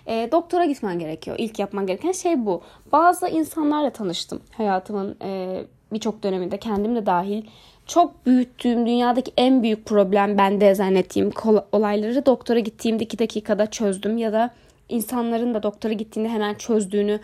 E, 0.07 0.29
doktora 0.31 0.65
gitmen 0.65 0.99
gerekiyor. 0.99 1.35
İlk 1.39 1.59
yapman 1.59 1.87
gereken 1.87 2.11
şey 2.11 2.45
bu. 2.45 2.61
Bazı 2.91 3.27
insanlarla 3.27 3.89
tanıştım 3.89 4.41
hayatımın 4.57 5.17
e, 5.23 5.61
birçok 5.93 6.23
döneminde 6.23 6.57
kendim 6.57 6.95
de 6.95 7.05
dahil. 7.05 7.45
Çok 7.85 8.25
büyüttüğüm 8.25 8.85
dünyadaki 8.85 9.31
en 9.37 9.63
büyük 9.63 9.85
problem 9.85 10.37
bende 10.37 10.75
zannettiğim 10.75 11.31
olayları 11.71 12.25
doktora 12.25 12.59
gittiğimde 12.59 13.03
iki 13.03 13.19
dakikada 13.19 13.65
çözdüm 13.65 14.17
ya 14.17 14.33
da 14.33 14.51
insanların 14.91 15.53
da 15.53 15.63
doktora 15.63 15.93
gittiğinde 15.93 16.29
hemen 16.29 16.53
çözdüğünü 16.53 17.19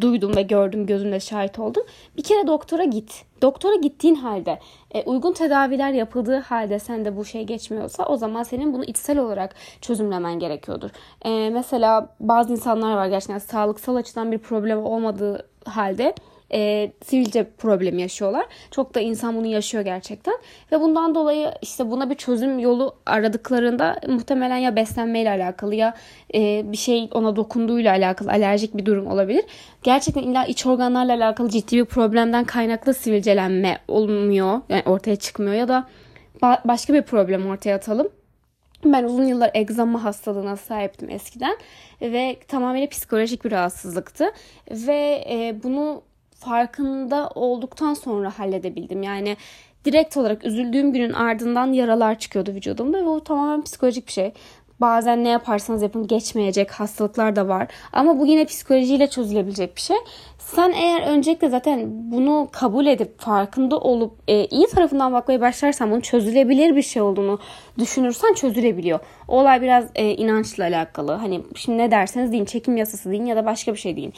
duydum 0.00 0.36
ve 0.36 0.42
gördüm 0.42 0.86
gözümle 0.86 1.20
şahit 1.20 1.58
oldum. 1.58 1.82
Bir 2.16 2.22
kere 2.22 2.46
doktora 2.46 2.84
git. 2.84 3.24
Doktora 3.42 3.74
gittiğin 3.74 4.14
halde 4.14 4.58
e, 4.94 5.02
uygun 5.02 5.32
tedaviler 5.32 5.92
yapıldığı 5.92 6.38
halde 6.38 6.78
sen 6.78 7.04
de 7.04 7.16
bu 7.16 7.24
şey 7.24 7.44
geçmiyorsa 7.44 8.06
o 8.06 8.16
zaman 8.16 8.42
senin 8.42 8.72
bunu 8.72 8.84
içsel 8.84 9.18
olarak 9.18 9.54
çözümlemen 9.80 10.38
gerekiyordur. 10.38 10.90
E, 11.24 11.50
mesela 11.50 12.08
bazı 12.20 12.52
insanlar 12.52 12.96
var 12.96 13.06
gerçekten 13.06 13.38
sağlıksal 13.38 13.96
açıdan 13.96 14.32
bir 14.32 14.38
problem 14.38 14.84
olmadığı 14.84 15.48
halde 15.64 16.14
e, 16.52 16.92
sivilce 17.04 17.50
problemi 17.58 18.02
yaşıyorlar. 18.02 18.46
Çok 18.70 18.94
da 18.94 19.00
insan 19.00 19.36
bunu 19.36 19.46
yaşıyor 19.46 19.84
gerçekten. 19.84 20.34
Ve 20.72 20.80
bundan 20.80 21.14
dolayı 21.14 21.52
işte 21.62 21.90
buna 21.90 22.10
bir 22.10 22.14
çözüm 22.14 22.58
yolu 22.58 22.94
aradıklarında 23.06 24.00
muhtemelen 24.08 24.56
ya 24.56 24.76
beslenmeyle 24.76 25.30
alakalı 25.30 25.74
ya 25.74 25.94
e, 26.34 26.72
bir 26.72 26.76
şey 26.76 27.08
ona 27.12 27.36
dokunduğuyla 27.36 27.92
alakalı 27.92 28.30
alerjik 28.30 28.76
bir 28.76 28.86
durum 28.86 29.06
olabilir. 29.06 29.44
Gerçekten 29.82 30.22
illa 30.22 30.44
iç 30.44 30.66
organlarla 30.66 31.14
alakalı 31.14 31.48
ciddi 31.48 31.76
bir 31.76 31.84
problemden 31.84 32.44
kaynaklı 32.44 32.94
sivilcelenme 32.94 33.78
olmuyor. 33.88 34.60
Yani 34.68 34.82
ortaya 34.86 35.16
çıkmıyor 35.16 35.54
ya 35.54 35.68
da 35.68 35.88
ba- 36.42 36.60
başka 36.64 36.94
bir 36.94 37.02
problem 37.02 37.46
ortaya 37.46 37.76
atalım 37.76 38.08
Ben 38.84 39.04
uzun 39.04 39.24
yıllar 39.24 39.50
egzama 39.54 40.04
hastalığına 40.04 40.56
sahiptim 40.56 41.10
eskiden 41.10 41.56
ve 42.00 42.36
tamamen 42.48 42.88
psikolojik 42.88 43.44
bir 43.44 43.50
rahatsızlıktı 43.52 44.32
ve 44.70 45.24
e, 45.30 45.56
bunu 45.62 46.02
farkında 46.44 47.30
olduktan 47.34 47.94
sonra 47.94 48.38
halledebildim. 48.38 49.02
Yani 49.02 49.36
direkt 49.84 50.16
olarak 50.16 50.44
üzüldüğüm 50.44 50.92
günün 50.92 51.12
ardından 51.12 51.72
yaralar 51.72 52.18
çıkıyordu 52.18 52.50
vücudumda 52.50 52.98
ve 52.98 53.08
o 53.08 53.24
tamamen 53.24 53.62
psikolojik 53.62 54.06
bir 54.06 54.12
şey. 54.12 54.32
Bazen 54.80 55.24
ne 55.24 55.28
yaparsanız 55.28 55.82
yapın 55.82 56.06
geçmeyecek 56.06 56.70
hastalıklar 56.70 57.36
da 57.36 57.48
var. 57.48 57.68
Ama 57.92 58.18
bu 58.18 58.26
yine 58.26 58.44
psikolojiyle 58.44 59.06
çözülebilecek 59.06 59.76
bir 59.76 59.80
şey. 59.80 59.96
Sen 60.38 60.72
eğer 60.72 61.02
öncelikle 61.06 61.48
zaten 61.48 61.80
bunu 61.86 62.48
kabul 62.52 62.86
edip 62.86 63.20
farkında 63.20 63.78
olup 63.78 64.12
e, 64.28 64.46
iyi 64.46 64.66
tarafından 64.66 65.12
bakmaya 65.12 65.40
başlarsan 65.40 65.90
bunun 65.90 66.00
çözülebilir 66.00 66.76
bir 66.76 66.82
şey 66.82 67.02
olduğunu 67.02 67.38
düşünürsen 67.78 68.34
çözülebiliyor. 68.34 69.00
O 69.28 69.40
olay 69.40 69.62
biraz 69.62 69.84
e, 69.94 70.10
inançla 70.10 70.64
alakalı. 70.64 71.12
Hani 71.12 71.40
şimdi 71.56 71.78
ne 71.78 71.90
derseniz 71.90 72.32
deyin 72.32 72.44
çekim 72.44 72.76
yasası 72.76 73.10
deyin 73.10 73.26
ya 73.26 73.36
da 73.36 73.46
başka 73.46 73.72
bir 73.72 73.78
şey 73.78 73.96
deyin. 73.96 74.12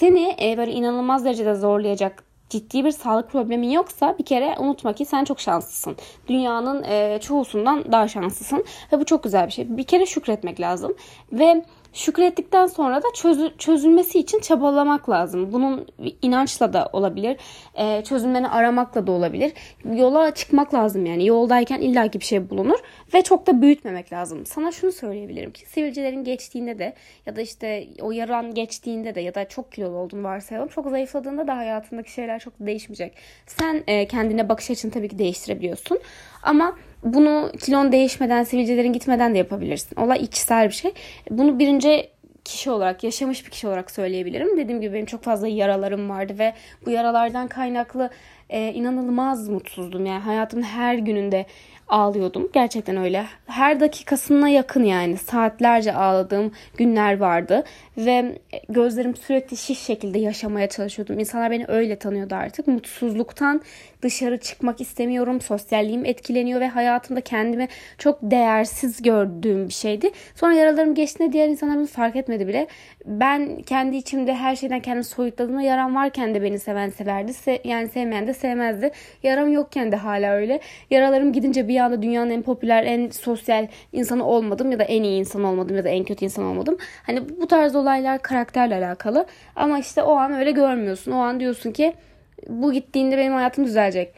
Seni 0.00 0.36
e, 0.42 0.56
böyle 0.58 0.72
inanılmaz 0.72 1.24
derecede 1.24 1.54
zorlayacak 1.54 2.24
ciddi 2.50 2.84
bir 2.84 2.90
sağlık 2.90 3.30
problemin 3.30 3.70
yoksa 3.70 4.18
bir 4.18 4.24
kere 4.24 4.56
unutma 4.58 4.92
ki 4.92 5.04
sen 5.04 5.24
çok 5.24 5.40
şanslısın. 5.40 5.96
Dünyanın 6.28 6.82
e, 6.82 7.18
çoğusundan 7.22 7.92
daha 7.92 8.08
şanslısın 8.08 8.64
ve 8.92 9.00
bu 9.00 9.04
çok 9.04 9.22
güzel 9.22 9.46
bir 9.46 9.52
şey. 9.52 9.76
Bir 9.76 9.84
kere 9.84 10.06
şükretmek 10.06 10.60
lazım 10.60 10.94
ve 11.32 11.64
Şükrettikten 11.92 12.66
sonra 12.66 13.02
da 13.02 13.06
çözü, 13.14 13.52
çözülmesi 13.58 14.18
için 14.18 14.40
çabalamak 14.40 15.10
lazım. 15.10 15.52
Bunun 15.52 15.86
inançla 16.22 16.72
da 16.72 16.90
olabilir. 16.92 17.36
E, 17.74 18.04
çözümlerini 18.04 18.48
aramakla 18.48 19.06
da 19.06 19.12
olabilir. 19.12 19.52
Yola 19.94 20.34
çıkmak 20.34 20.74
lazım 20.74 21.06
yani. 21.06 21.26
Yoldayken 21.26 21.80
illaki 21.80 22.20
bir 22.20 22.24
şey 22.24 22.50
bulunur. 22.50 22.78
Ve 23.14 23.22
çok 23.22 23.46
da 23.46 23.62
büyütmemek 23.62 24.12
lazım. 24.12 24.46
Sana 24.46 24.72
şunu 24.72 24.92
söyleyebilirim 24.92 25.50
ki 25.52 25.68
sivilcelerin 25.68 26.24
geçtiğinde 26.24 26.78
de 26.78 26.94
ya 27.26 27.36
da 27.36 27.40
işte 27.40 27.88
o 28.00 28.12
yaran 28.12 28.54
geçtiğinde 28.54 29.14
de 29.14 29.20
ya 29.20 29.34
da 29.34 29.48
çok 29.48 29.72
kilolu 29.72 29.96
olduğunu 29.96 30.24
varsayalım. 30.24 30.68
Çok 30.68 30.90
zayıfladığında 30.90 31.46
da 31.46 31.56
hayatındaki 31.56 32.12
şeyler 32.12 32.38
çok 32.38 32.52
değişmeyecek. 32.60 33.16
Sen 33.46 33.84
e, 33.86 34.08
kendine 34.08 34.48
bakış 34.48 34.70
açını 34.70 34.90
tabii 34.90 35.08
ki 35.08 35.18
değiştirebiliyorsun. 35.18 35.98
Ama 36.42 36.76
bunu 37.04 37.52
kilon 37.60 37.92
değişmeden, 37.92 38.44
sivilcelerin 38.44 38.92
gitmeden 38.92 39.34
de 39.34 39.38
yapabilirsin. 39.38 40.00
Olay 40.00 40.18
içsel 40.18 40.68
bir 40.68 40.74
şey. 40.74 40.92
Bunu 41.30 41.58
birinci 41.58 42.10
kişi 42.44 42.70
olarak, 42.70 43.04
yaşamış 43.04 43.46
bir 43.46 43.50
kişi 43.50 43.68
olarak 43.68 43.90
söyleyebilirim. 43.90 44.56
Dediğim 44.56 44.80
gibi 44.80 44.94
benim 44.94 45.06
çok 45.06 45.22
fazla 45.22 45.48
yaralarım 45.48 46.10
vardı 46.10 46.34
ve 46.38 46.52
bu 46.86 46.90
yaralardan 46.90 47.48
kaynaklı 47.48 48.10
e, 48.50 48.72
inanılmaz 48.72 49.48
mutsuzdum. 49.48 50.06
Yani 50.06 50.20
hayatımın 50.20 50.62
her 50.62 50.94
gününde 50.94 51.46
ağlıyordum. 51.90 52.48
Gerçekten 52.52 52.96
öyle. 52.96 53.24
Her 53.46 53.80
dakikasına 53.80 54.48
yakın 54.48 54.84
yani 54.84 55.16
saatlerce 55.16 55.92
ağladığım 55.92 56.52
günler 56.76 57.18
vardı 57.18 57.64
ve 57.96 58.38
gözlerim 58.68 59.16
sürekli 59.16 59.56
şiş 59.56 59.78
şekilde 59.78 60.18
yaşamaya 60.18 60.68
çalışıyordum. 60.68 61.18
İnsanlar 61.18 61.50
beni 61.50 61.64
öyle 61.68 61.96
tanıyordu 61.96 62.34
artık. 62.34 62.66
Mutsuzluktan 62.66 63.60
dışarı 64.02 64.38
çıkmak 64.38 64.80
istemiyorum. 64.80 65.40
Sosyalliğim 65.40 66.04
etkileniyor 66.04 66.60
ve 66.60 66.68
hayatımda 66.68 67.20
kendimi 67.20 67.68
çok 67.98 68.18
değersiz 68.22 69.02
gördüğüm 69.02 69.68
bir 69.68 69.72
şeydi. 69.72 70.10
Sonra 70.34 70.54
yaralarım 70.54 70.94
geçtiğinde 70.94 71.32
diğer 71.32 71.48
insanlar 71.48 71.76
bunu 71.76 71.86
fark 71.86 72.16
etmedi 72.16 72.48
bile. 72.48 72.66
Ben 73.04 73.62
kendi 73.62 73.96
içimde 73.96 74.34
her 74.34 74.56
şeyden 74.56 74.80
kendimi 74.80 75.04
soyutladığımda 75.04 75.62
yaram 75.62 75.94
varken 75.94 76.34
de 76.34 76.42
beni 76.42 76.58
seven 76.58 76.90
severdi. 76.90 77.34
Se 77.34 77.60
yani 77.64 77.88
sevmeyen 77.88 78.26
de 78.26 78.34
sevmezdi. 78.34 78.90
Yaram 79.22 79.52
yokken 79.52 79.92
de 79.92 79.96
hala 79.96 80.32
öyle. 80.32 80.60
Yaralarım 80.90 81.32
gidince 81.32 81.68
bir 81.68 81.79
anda 81.84 82.02
dünyanın 82.02 82.30
en 82.30 82.42
popüler, 82.42 82.84
en 82.84 83.10
sosyal 83.10 83.66
insanı 83.92 84.26
olmadım 84.26 84.72
ya 84.72 84.78
da 84.78 84.84
en 84.84 85.02
iyi 85.02 85.20
insan 85.20 85.44
olmadım 85.44 85.76
ya 85.76 85.84
da 85.84 85.88
en 85.88 86.04
kötü 86.04 86.24
insan 86.24 86.44
olmadım. 86.44 86.76
Hani 87.02 87.40
bu 87.40 87.46
tarz 87.46 87.76
olaylar 87.76 88.22
karakterle 88.22 88.74
alakalı. 88.74 89.26
Ama 89.56 89.78
işte 89.78 90.02
o 90.02 90.12
an 90.12 90.32
öyle 90.32 90.50
görmüyorsun. 90.50 91.12
O 91.12 91.18
an 91.18 91.40
diyorsun 91.40 91.72
ki 91.72 91.94
bu 92.48 92.72
gittiğinde 92.72 93.18
benim 93.18 93.32
hayatım 93.32 93.64
düzelecek. 93.64 94.14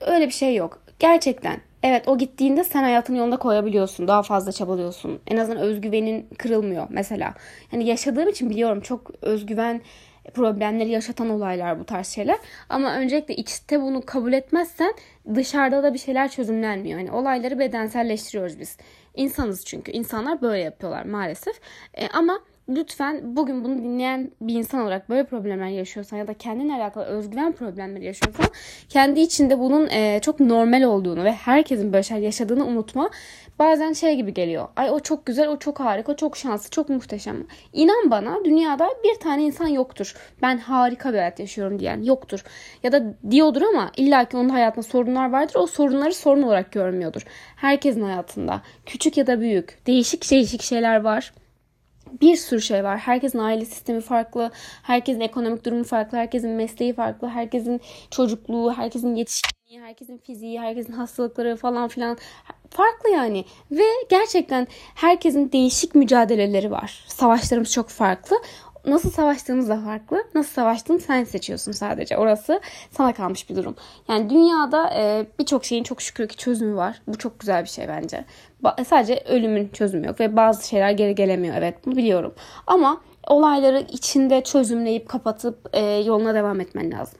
Öyle 0.00 0.26
bir 0.26 0.32
şey 0.32 0.54
yok. 0.54 0.82
Gerçekten. 0.98 1.56
Evet 1.82 2.08
o 2.08 2.18
gittiğinde 2.18 2.64
sen 2.64 2.82
hayatını 2.82 3.16
yolunda 3.16 3.36
koyabiliyorsun. 3.36 4.08
Daha 4.08 4.22
fazla 4.22 4.52
çabalıyorsun. 4.52 5.20
En 5.26 5.36
azından 5.36 5.62
özgüvenin 5.62 6.28
kırılmıyor 6.38 6.86
mesela. 6.90 7.34
Yani 7.72 7.86
yaşadığım 7.86 8.28
için 8.28 8.50
biliyorum 8.50 8.80
çok 8.80 9.10
özgüven 9.22 9.80
problemleri 10.34 10.90
yaşatan 10.90 11.30
olaylar 11.30 11.80
bu 11.80 11.84
tarz 11.84 12.06
şeyler. 12.08 12.38
Ama 12.68 12.94
öncelikle 12.94 13.36
içte 13.36 13.80
bunu 13.80 14.02
kabul 14.06 14.32
etmezsen 14.32 14.94
dışarıda 15.34 15.82
da 15.82 15.94
bir 15.94 15.98
şeyler 15.98 16.30
çözümlenmiyor. 16.30 16.98
Yani 16.98 17.12
olayları 17.12 17.58
bedenselleştiriyoruz 17.58 18.60
biz. 18.60 18.76
İnsanız 19.14 19.64
çünkü. 19.64 19.92
İnsanlar 19.92 20.42
böyle 20.42 20.62
yapıyorlar 20.62 21.04
maalesef. 21.04 21.60
E, 21.94 22.08
ama 22.08 22.40
lütfen 22.68 23.36
bugün 23.36 23.64
bunu 23.64 23.78
dinleyen 23.78 24.30
bir 24.40 24.54
insan 24.54 24.80
olarak 24.80 25.08
böyle 25.08 25.24
problemler 25.24 25.68
yaşıyorsan 25.68 26.16
ya 26.16 26.26
da 26.26 26.34
kendine 26.34 26.74
alakalı 26.74 27.04
özgüven 27.04 27.52
problemleri 27.52 28.04
yaşıyorsan 28.04 28.46
kendi 28.88 29.20
içinde 29.20 29.58
bunun 29.58 29.88
e, 29.90 30.20
çok 30.22 30.40
normal 30.40 30.82
olduğunu 30.82 31.24
ve 31.24 31.32
herkesin 31.32 31.92
böyle 31.92 32.02
şeyler 32.02 32.22
yaşadığını 32.22 32.66
unutma. 32.66 33.10
Bazen 33.58 33.92
şey 33.92 34.16
gibi 34.16 34.34
geliyor. 34.34 34.68
Ay 34.76 34.90
o 34.90 35.00
çok 35.00 35.26
güzel, 35.26 35.48
o 35.48 35.58
çok 35.58 35.80
harika, 35.80 36.12
o 36.12 36.16
çok 36.16 36.36
şanslı, 36.36 36.70
çok 36.70 36.88
muhteşem. 36.88 37.46
İnan 37.72 38.10
bana 38.10 38.44
dünyada 38.44 38.88
bir 39.04 39.20
tane 39.20 39.42
insan 39.42 39.66
yoktur. 39.66 40.14
Ben 40.42 40.58
harika 40.58 41.12
bir 41.12 41.18
hayat 41.18 41.40
yaşıyorum 41.40 41.78
diyen 41.78 42.02
yoktur. 42.02 42.44
Ya 42.82 42.92
da 42.92 43.14
diyordur 43.30 43.62
ama 43.62 43.90
illaki 43.96 44.36
onun 44.36 44.48
hayatında 44.48 44.82
sorunlar 44.82 45.30
vardır. 45.30 45.54
O 45.54 45.66
sorunları 45.66 46.14
sorun 46.14 46.42
olarak 46.42 46.72
görmüyordur. 46.72 47.22
Herkesin 47.56 48.02
hayatında 48.02 48.62
küçük 48.86 49.16
ya 49.16 49.26
da 49.26 49.40
büyük 49.40 49.86
değişik 49.86 50.30
değişik 50.30 50.62
şeyler 50.62 51.00
var 51.00 51.32
bir 52.20 52.36
sürü 52.36 52.60
şey 52.62 52.84
var. 52.84 52.98
Herkesin 52.98 53.38
aile 53.38 53.64
sistemi 53.64 54.00
farklı, 54.00 54.50
herkesin 54.82 55.20
ekonomik 55.20 55.64
durumu 55.64 55.84
farklı, 55.84 56.18
herkesin 56.18 56.50
mesleği 56.50 56.94
farklı, 56.94 57.28
herkesin 57.28 57.80
çocukluğu, 58.10 58.72
herkesin 58.72 59.14
yetişkinliği, 59.14 59.80
herkesin 59.80 60.18
fiziği, 60.18 60.60
herkesin 60.60 60.92
hastalıkları 60.92 61.56
falan 61.56 61.88
filan 61.88 62.18
farklı 62.70 63.10
yani. 63.10 63.44
Ve 63.70 63.84
gerçekten 64.10 64.66
herkesin 64.94 65.52
değişik 65.52 65.94
mücadeleleri 65.94 66.70
var. 66.70 67.04
Savaşlarımız 67.06 67.72
çok 67.72 67.88
farklı 67.88 68.36
nasıl 68.86 69.10
savaştığımız 69.10 69.68
da 69.68 69.80
farklı. 69.80 70.24
Nasıl 70.34 70.52
savaştığını 70.52 71.00
sen 71.00 71.24
seçiyorsun 71.24 71.72
sadece. 71.72 72.16
Orası 72.16 72.60
sana 72.90 73.12
kalmış 73.12 73.50
bir 73.50 73.56
durum. 73.56 73.76
Yani 74.08 74.30
dünyada 74.30 74.90
e, 74.94 75.26
birçok 75.38 75.64
şeyin 75.64 75.82
çok 75.82 76.02
şükür 76.02 76.28
ki 76.28 76.36
çözümü 76.36 76.76
var. 76.76 77.02
Bu 77.06 77.18
çok 77.18 77.40
güzel 77.40 77.62
bir 77.62 77.68
şey 77.68 77.88
bence. 77.88 78.24
Ba- 78.64 78.84
sadece 78.84 79.24
ölümün 79.28 79.68
çözümü 79.68 80.06
yok 80.06 80.20
ve 80.20 80.36
bazı 80.36 80.68
şeyler 80.68 80.90
geri 80.90 81.14
gelemiyor. 81.14 81.54
Evet 81.58 81.86
bunu 81.86 81.96
biliyorum. 81.96 82.34
Ama 82.66 83.00
olayları 83.26 83.80
içinde 83.80 84.44
çözümleyip 84.44 85.08
kapatıp 85.08 85.58
e, 85.72 85.80
yoluna 85.84 86.34
devam 86.34 86.60
etmen 86.60 86.92
lazım. 86.92 87.18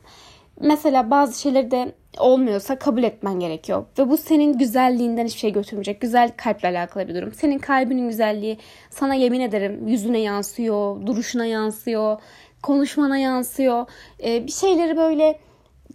Mesela 0.61 1.11
bazı 1.11 1.41
şeyleri 1.41 1.71
de 1.71 1.95
olmuyorsa 2.19 2.79
kabul 2.79 3.03
etmen 3.03 3.41
gerekiyor. 3.41 3.85
Ve 3.99 4.09
bu 4.09 4.17
senin 4.17 4.59
güzelliğinden 4.59 5.27
hiçbir 5.27 5.41
şey 5.41 5.53
götürmeyecek. 5.53 6.01
Güzel 6.01 6.31
kalple 6.37 6.69
alakalı 6.69 7.09
bir 7.09 7.15
durum. 7.15 7.33
Senin 7.33 7.59
kalbinin 7.59 8.09
güzelliği 8.09 8.59
sana 8.91 9.15
yemin 9.15 9.41
ederim 9.41 9.89
yüzüne 9.89 10.19
yansıyor, 10.19 11.07
duruşuna 11.07 11.47
yansıyor, 11.47 12.21
konuşmana 12.63 13.19
yansıyor. 13.19 13.87
Ee, 14.25 14.47
bir 14.47 14.53
şeyleri 14.53 14.97
böyle 14.97 15.39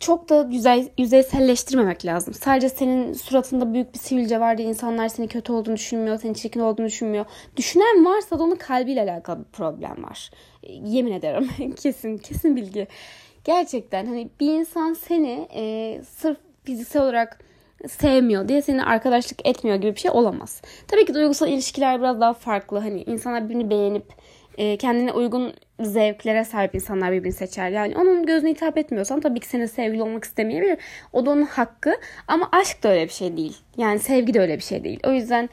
çok 0.02 0.30
da 0.30 0.48
yüzey, 0.52 0.92
yüzeyselleştirmemek 0.98 2.06
lazım. 2.06 2.34
Sadece 2.34 2.70
senin 2.70 3.14
suratında 3.14 3.74
büyük 3.74 3.94
bir 3.94 4.00
sivilce 4.00 4.40
var 4.40 4.58
diye 4.58 4.68
insanlar 4.68 5.08
seni 5.08 5.28
kötü 5.28 5.52
olduğunu 5.52 5.76
düşünmüyor, 5.76 6.20
senin 6.20 6.34
çirkin 6.34 6.60
olduğunu 6.60 6.86
düşünmüyor. 6.86 7.26
Düşünen 7.58 8.06
varsa 8.06 8.40
da 8.40 8.44
onun 8.44 8.56
kalbiyle 8.56 9.02
alakalı 9.02 9.40
bir 9.40 9.52
problem 9.52 10.04
var. 10.04 10.32
Yemin 10.64 11.12
ederim. 11.12 11.50
kesin, 11.76 12.18
kesin 12.18 12.56
bilgi. 12.56 12.88
Gerçekten 13.44 14.06
hani 14.06 14.30
bir 14.40 14.54
insan 14.54 14.94
seni 14.94 15.48
e, 15.54 16.02
sırf 16.04 16.38
fiziksel 16.64 17.02
olarak 17.02 17.40
sevmiyor 17.90 18.48
diye 18.48 18.62
seni 18.62 18.84
arkadaşlık 18.84 19.48
etmiyor 19.48 19.78
gibi 19.78 19.96
bir 19.96 20.00
şey 20.00 20.12
olamaz. 20.12 20.62
Tabii 20.88 21.06
ki 21.06 21.14
duygusal 21.14 21.50
ilişkiler 21.50 22.00
biraz 22.00 22.22
daha 22.22 22.34
farklı. 22.34 22.80
Hani 22.80 23.04
insanlar 23.04 23.46
birbirini 23.46 23.70
beğenip 23.70 24.06
e, 24.62 24.78
kendine 24.78 25.12
uygun 25.12 25.54
zevklere 25.80 26.44
sahip 26.46 26.76
insanlar 26.76 27.12
birbirini 27.12 27.34
seçer. 27.34 27.70
Yani 27.70 27.98
onun 27.98 28.26
gözüne 28.26 28.50
hitap 28.50 28.78
etmiyorsan 28.78 29.20
tabii 29.20 29.40
ki 29.40 29.48
senin 29.48 29.66
sevgili 29.66 30.04
olmak 30.04 30.24
istemeyebilir. 30.24 30.78
O 31.14 31.26
da 31.26 31.30
onun 31.30 31.46
hakkı. 31.46 31.96
Ama 32.28 32.50
aşk 32.52 32.84
da 32.84 32.90
öyle 32.90 33.04
bir 33.04 33.14
şey 33.14 33.38
değil. 33.38 33.58
Yani 33.78 34.00
sevgi 34.00 34.34
de 34.34 34.40
öyle 34.40 34.58
bir 34.58 34.64
şey 34.64 34.84
değil. 34.84 35.00
O 35.08 35.12
yüzden 35.12 35.50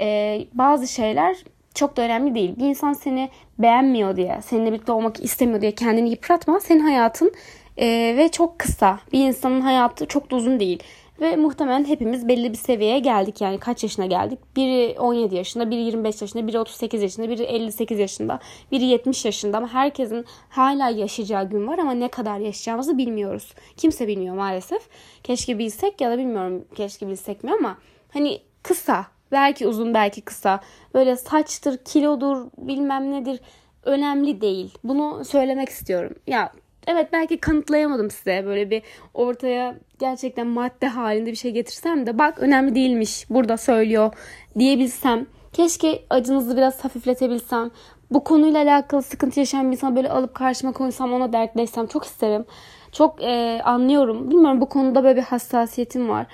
e, 0.00 0.38
bazı 0.54 0.88
şeyler 0.88 1.36
çok 1.74 1.96
da 1.96 2.02
önemli 2.02 2.34
değil. 2.34 2.56
Bir 2.58 2.66
insan 2.66 2.92
seni 2.92 3.30
beğenmiyor 3.58 4.16
diye, 4.16 4.38
seninle 4.42 4.72
birlikte 4.72 4.92
olmak 4.92 5.24
istemiyor 5.24 5.60
diye 5.60 5.72
kendini 5.72 6.10
yıpratma. 6.10 6.60
Senin 6.60 6.80
hayatın 6.80 7.32
e, 7.76 7.86
ve 8.16 8.28
çok 8.28 8.58
kısa. 8.58 8.98
Bir 9.12 9.26
insanın 9.26 9.60
hayatı 9.60 10.06
çok 10.06 10.30
da 10.30 10.36
uzun 10.36 10.60
değil. 10.60 10.82
Ve 11.20 11.36
muhtemelen 11.36 11.84
hepimiz 11.84 12.28
belli 12.28 12.52
bir 12.52 12.58
seviyeye 12.58 12.98
geldik. 12.98 13.40
Yani 13.40 13.58
kaç 13.58 13.82
yaşına 13.82 14.06
geldik? 14.06 14.38
Biri 14.56 15.00
17 15.00 15.34
yaşında, 15.34 15.70
biri 15.70 15.80
25 15.80 16.22
yaşında, 16.22 16.46
biri 16.46 16.58
38 16.58 17.02
yaşında, 17.02 17.28
biri 17.28 17.42
58 17.42 17.98
yaşında, 17.98 18.40
biri 18.72 18.84
70 18.84 19.24
yaşında. 19.24 19.56
Ama 19.56 19.68
herkesin 19.68 20.24
hala 20.48 20.88
yaşayacağı 20.88 21.48
gün 21.50 21.66
var 21.66 21.78
ama 21.78 21.92
ne 21.92 22.08
kadar 22.08 22.38
yaşayacağımızı 22.38 22.98
bilmiyoruz. 22.98 23.54
Kimse 23.76 24.08
bilmiyor 24.08 24.36
maalesef. 24.36 24.82
Keşke 25.24 25.58
bilsek 25.58 26.00
ya 26.00 26.10
da 26.10 26.18
bilmiyorum 26.18 26.64
keşke 26.74 27.08
bilsek 27.08 27.44
mi 27.44 27.52
ama 27.52 27.78
hani 28.12 28.40
kısa 28.62 29.06
Belki 29.32 29.66
uzun 29.66 29.94
belki 29.94 30.20
kısa. 30.20 30.60
Böyle 30.94 31.16
saçtır, 31.16 31.78
kilodur, 31.78 32.46
bilmem 32.58 33.12
nedir. 33.12 33.40
Önemli 33.82 34.40
değil. 34.40 34.78
Bunu 34.84 35.24
söylemek 35.24 35.68
istiyorum. 35.68 36.14
Ya 36.26 36.52
evet 36.86 37.08
belki 37.12 37.38
kanıtlayamadım 37.38 38.10
size. 38.10 38.42
Böyle 38.46 38.70
bir 38.70 38.82
ortaya 39.14 39.74
gerçekten 39.98 40.46
madde 40.46 40.88
halinde 40.88 41.30
bir 41.30 41.36
şey 41.36 41.50
getirsem 41.50 42.06
de 42.06 42.18
bak 42.18 42.38
önemli 42.38 42.74
değilmiş. 42.74 43.30
Burada 43.30 43.56
söylüyor 43.56 44.12
diyebilsem. 44.58 45.26
Keşke 45.52 46.02
acınızı 46.10 46.56
biraz 46.56 46.84
hafifletebilsem. 46.84 47.70
Bu 48.10 48.24
konuyla 48.24 48.62
alakalı 48.62 49.02
sıkıntı 49.02 49.40
yaşayan 49.40 49.66
bir 49.66 49.76
insan 49.76 49.96
böyle 49.96 50.10
alıp 50.10 50.34
karşıma 50.34 50.72
koysam 50.72 51.12
ona 51.12 51.32
dertleşsem 51.32 51.86
çok 51.86 52.04
isterim. 52.04 52.44
Çok 52.92 53.22
e, 53.22 53.60
anlıyorum. 53.64 54.30
Bilmiyorum 54.30 54.60
bu 54.60 54.68
konuda 54.68 55.04
böyle 55.04 55.16
bir 55.16 55.22
hassasiyetim 55.22 56.08
var. 56.08 56.26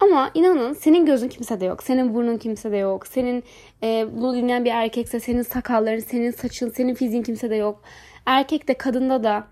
Ama 0.00 0.30
inanın 0.34 0.72
senin 0.72 1.06
gözün 1.06 1.28
kimsede 1.28 1.64
yok. 1.64 1.82
Senin 1.82 2.14
burnun 2.14 2.36
kimsede 2.36 2.76
yok. 2.76 3.06
Senin 3.06 3.44
e, 3.82 4.06
bunu 4.12 4.34
dinleyen 4.34 4.64
bir 4.64 4.70
erkekse 4.70 5.20
senin 5.20 5.42
sakalların, 5.42 6.00
senin 6.00 6.30
saçın, 6.30 6.70
senin 6.70 6.94
fiziğin 6.94 7.22
kimsede 7.22 7.54
yok. 7.54 7.82
Erkek 8.26 8.68
de 8.68 8.74
kadında 8.74 9.24
da 9.24 9.46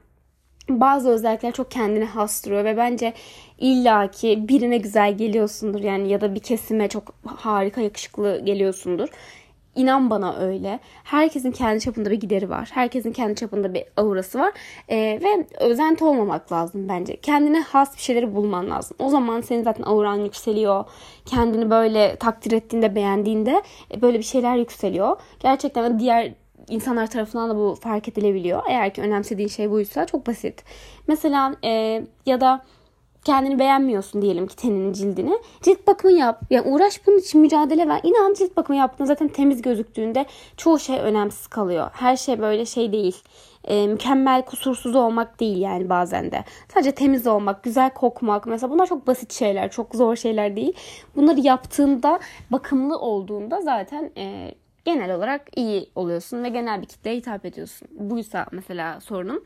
bazı 0.69 1.11
özellikler 1.11 1.53
çok 1.53 1.71
kendine 1.71 2.05
has 2.05 2.47
duruyor 2.47 2.65
ve 2.65 2.77
bence 2.77 3.13
illaki 3.59 4.49
birine 4.49 4.79
güzel 4.79 5.17
geliyorsundur 5.17 5.81
yani 5.81 6.09
ya 6.09 6.21
da 6.21 6.35
bir 6.35 6.41
kesime 6.41 6.89
çok 6.89 7.15
harika 7.27 7.81
yakışıklı 7.81 8.43
geliyorsundur. 8.45 9.09
İnan 9.77 10.11
bana 10.11 10.37
öyle. 10.37 10.81
Herkesin 11.05 11.53
kendi 11.53 11.81
çapında 11.81 12.11
bir 12.11 12.21
gideri 12.21 12.51
var. 12.51 12.71
Herkesin 12.73 13.13
kendi 13.13 13.35
çapında 13.35 13.75
bir 13.75 13.85
aurası 13.97 14.39
var. 14.39 14.53
Ee, 14.89 15.21
ve 15.23 15.47
özenti 15.61 16.05
olmamak 16.05 16.53
lazım 16.53 16.89
bence. 16.89 17.17
Kendine 17.17 17.61
has 17.61 17.97
bir 17.97 18.03
şeyleri 18.03 18.35
bulman 18.35 18.71
lazım. 18.71 18.97
O 19.01 19.09
zaman 19.09 19.41
senin 19.41 19.63
zaten 19.63 19.85
auran 19.85 20.17
yükseliyor. 20.17 20.85
Kendini 21.27 21.71
böyle 21.71 22.17
takdir 22.17 22.53
ettiğinde, 22.53 22.95
beğendiğinde 22.95 23.63
e, 23.95 24.03
böyle 24.03 24.19
bir 24.19 24.25
şeyler 24.25 24.57
yükseliyor. 24.57 25.17
Gerçekten 25.41 25.99
diğer 25.99 26.33
insanlar 26.69 27.07
tarafından 27.07 27.51
da 27.51 27.57
bu 27.57 27.75
fark 27.81 28.09
edilebiliyor. 28.09 28.63
Eğer 28.69 28.95
ki 28.95 29.03
önemsediğin 29.03 29.49
şey 29.49 29.71
buysa 29.71 30.07
çok 30.07 30.27
basit. 30.27 30.65
Mesela 31.07 31.57
e, 31.65 32.03
ya 32.27 32.41
da 32.41 32.65
kendini 33.25 33.59
beğenmiyorsun 33.59 34.23
diyelim 34.23 34.47
ki 34.47 34.57
teninin 34.57 34.93
cildini. 34.93 35.39
Cilt 35.63 35.87
bakımı 35.87 36.13
yap. 36.13 36.41
Yani 36.51 36.69
uğraş 36.69 37.07
bunun 37.07 37.19
için 37.19 37.41
mücadele 37.41 37.89
ver. 37.89 38.01
İnan 38.03 38.35
cilt 38.35 38.57
bakımı 38.57 38.79
yaptığında 38.79 39.07
zaten 39.07 39.29
temiz 39.29 39.63
gözüktüğünde 39.63 40.27
çoğu 40.57 40.79
şey 40.79 40.99
önemsiz 40.99 41.47
kalıyor. 41.47 41.91
Her 41.93 42.17
şey 42.17 42.41
böyle 42.41 42.67
şey 42.67 42.93
değil. 42.93 43.17
E, 43.65 43.87
mükemmel 43.87 44.43
kusursuz 44.43 44.97
olmak 44.97 45.41
değil 45.41 45.59
yani 45.59 45.89
bazen 45.89 46.31
de. 46.31 46.45
Sadece 46.75 46.93
temiz 46.93 47.27
olmak, 47.27 47.63
güzel 47.63 47.91
kokmak 47.91 48.47
mesela 48.47 48.71
bunlar 48.71 48.87
çok 48.87 49.07
basit 49.07 49.33
şeyler, 49.33 49.71
çok 49.71 49.95
zor 49.95 50.17
şeyler 50.17 50.57
değil. 50.57 50.73
Bunları 51.17 51.41
yaptığında, 51.41 52.21
bakımlı 52.51 52.99
olduğunda 52.99 53.61
zaten 53.61 54.11
e, 54.17 54.55
genel 54.85 55.15
olarak 55.15 55.59
iyi 55.59 55.91
oluyorsun 55.95 56.45
ve 56.45 56.49
genel 56.49 56.83
bir 56.83 56.87
kitleye 56.87 57.17
hitap 57.17 57.45
ediyorsun. 57.45 57.89
Buysa 57.93 58.47
mesela 58.53 59.01
sorunun 59.01 59.43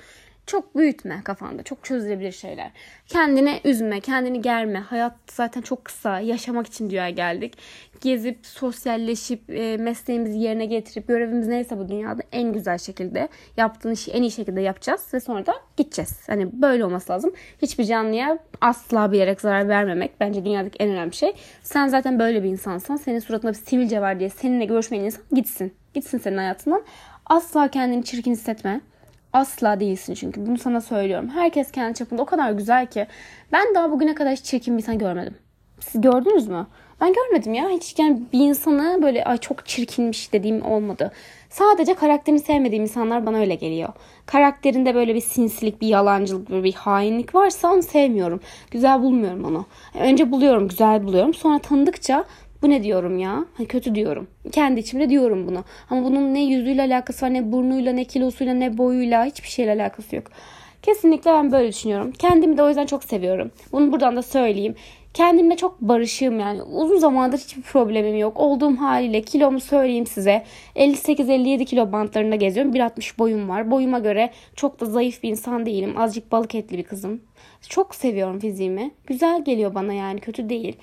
çok 0.49 0.76
büyütme 0.76 1.21
kafanda. 1.25 1.62
Çok 1.62 1.85
çözülebilir 1.85 2.33
şeyler. 2.33 2.71
Kendine 3.07 3.61
üzme, 3.64 4.00
kendini 4.00 4.43
germe. 4.43 4.78
Hayat 4.78 5.14
zaten 5.31 5.61
çok 5.61 5.85
kısa. 5.85 6.21
Yaşamak 6.21 6.67
için 6.67 6.90
dünyaya 6.90 7.11
geldik. 7.11 7.55
Gezip, 8.00 8.47
sosyalleşip, 8.47 9.50
e, 9.50 9.76
mesleğimizi 9.76 10.38
yerine 10.38 10.67
getirip, 10.67 11.09
görevimiz 11.09 11.49
neyse 11.49 11.78
bu 11.78 11.88
dünyada 11.88 12.23
en 12.33 12.52
güzel 12.52 12.78
şekilde 12.78 13.28
yaptığın 13.57 13.93
işi 13.93 14.11
en 14.11 14.23
iyi 14.23 14.31
şekilde 14.31 14.61
yapacağız 14.61 15.07
ve 15.14 15.21
sonra 15.21 15.47
da 15.47 15.55
gideceğiz. 15.76 16.28
Hani 16.28 16.62
böyle 16.62 16.85
olması 16.85 17.12
lazım. 17.12 17.33
Hiçbir 17.62 17.85
canlıya 17.85 18.38
asla 18.61 19.12
bilerek 19.12 19.40
zarar 19.40 19.69
vermemek 19.69 20.21
bence 20.21 20.45
dünyadaki 20.45 20.76
en 20.78 20.90
önemli 20.90 21.14
şey. 21.14 21.33
Sen 21.62 21.88
zaten 21.88 22.19
böyle 22.19 22.43
bir 22.43 22.49
insansan. 22.49 22.97
Senin 22.97 23.19
suratında 23.19 23.52
bir 23.52 23.57
sivilce 23.57 24.00
var 24.00 24.21
diye 24.21 24.31
seninle 24.31 24.64
görüşmeyen 24.64 25.05
insan 25.05 25.25
gitsin. 25.33 25.75
Gitsin 25.95 26.19
senin 26.19 26.37
hayatından. 26.37 26.83
Asla 27.26 27.69
kendini 27.69 28.05
çirkin 28.05 28.33
hissetme. 28.33 28.81
Asla 29.38 29.80
değilsin 29.80 30.14
çünkü 30.14 30.47
bunu 30.47 30.59
sana 30.59 30.80
söylüyorum. 30.80 31.28
Herkes 31.28 31.71
kendi 31.71 31.99
çapında 31.99 32.23
o 32.23 32.25
kadar 32.25 32.52
güzel 32.52 32.87
ki 32.87 33.07
ben 33.52 33.75
daha 33.75 33.90
bugüne 33.90 34.14
kadar 34.14 34.33
hiç 34.33 34.45
çirkin 34.45 34.76
bir 34.76 34.83
insan 34.83 34.99
görmedim. 34.99 35.35
Siz 35.80 36.00
gördünüz 36.00 36.49
mü? 36.49 36.66
Ben 37.00 37.12
görmedim 37.12 37.54
ya. 37.54 37.68
Hiç 37.68 37.99
yani 37.99 38.23
bir 38.33 38.40
insanı 38.40 39.02
böyle 39.02 39.25
ay 39.25 39.38
çok 39.38 39.66
çirkinmiş 39.66 40.33
dediğim 40.33 40.62
olmadı. 40.62 41.12
Sadece 41.50 41.95
karakterini 41.95 42.40
sevmediğim 42.40 42.83
insanlar 42.83 43.26
bana 43.26 43.38
öyle 43.38 43.54
geliyor. 43.54 43.88
Karakterinde 44.26 44.95
böyle 44.95 45.14
bir 45.14 45.21
sinsilik, 45.21 45.80
bir 45.80 45.88
yalancılık, 45.88 46.50
böyle 46.50 46.64
bir 46.64 46.75
hainlik 46.75 47.35
varsa 47.35 47.73
onu 47.73 47.83
sevmiyorum. 47.83 48.40
Güzel 48.71 49.02
bulmuyorum 49.02 49.45
onu. 49.45 49.66
Önce 50.00 50.30
buluyorum, 50.30 50.69
güzel 50.69 51.04
buluyorum. 51.04 51.34
Sonra 51.34 51.58
tanıdıkça 51.58 52.25
bu 52.62 52.71
ne 52.71 52.82
diyorum 52.82 53.18
ya? 53.18 53.44
Hani 53.54 53.68
kötü 53.68 53.94
diyorum. 53.94 54.28
Kendi 54.52 54.80
içimde 54.80 55.10
diyorum 55.10 55.47
bunu. 55.47 55.64
Ama 55.90 56.04
bunun 56.04 56.34
ne 56.34 56.44
yüzüyle 56.44 56.82
alakası 56.82 57.26
var, 57.26 57.34
ne 57.34 57.52
burnuyla, 57.52 57.92
ne 57.92 58.04
kilosuyla, 58.04 58.54
ne 58.54 58.78
boyuyla 58.78 59.25
hiçbir 59.25 59.49
şeyle 59.49 59.73
alakası 59.73 60.16
yok. 60.16 60.26
Kesinlikle 60.82 61.30
ben 61.30 61.52
böyle 61.52 61.68
düşünüyorum. 61.68 62.12
Kendimi 62.12 62.56
de 62.58 62.62
o 62.62 62.68
yüzden 62.68 62.86
çok 62.86 63.04
seviyorum. 63.04 63.50
Bunu 63.73 63.92
buradan 63.92 64.16
da 64.16 64.23
söyleyeyim. 64.23 64.75
Kendimle 65.14 65.56
çok 65.56 65.80
barışığım 65.80 66.40
yani. 66.40 66.62
Uzun 66.62 66.99
zamandır 66.99 67.38
hiçbir 67.38 67.62
problemim 67.62 68.16
yok. 68.16 68.40
Olduğum 68.40 68.76
haliyle 68.76 69.23
kilomu 69.23 69.60
söyleyeyim 69.60 70.06
size. 70.06 70.44
58-57 70.76 71.64
kilo 71.64 71.92
bantlarında 71.92 72.36
geziyorum. 72.36 72.75
1.60 72.75 73.18
boyum 73.18 73.49
var. 73.49 73.71
Boyuma 73.71 73.99
göre 73.99 74.30
çok 74.56 74.80
da 74.80 74.86
zayıf 74.86 75.23
bir 75.23 75.28
insan 75.28 75.66
değilim. 75.66 75.99
Azıcık 75.99 76.32
balık 76.32 76.54
etli 76.54 76.78
bir 76.78 76.84
kızım. 76.84 77.21
Çok 77.68 77.94
seviyorum 77.94 78.38
fiziğimi. 78.38 78.90
Güzel 79.06 79.44
geliyor 79.44 79.75
bana 79.75 79.92
yani 79.92 80.21
kötü 80.21 80.49
değil 80.49 80.76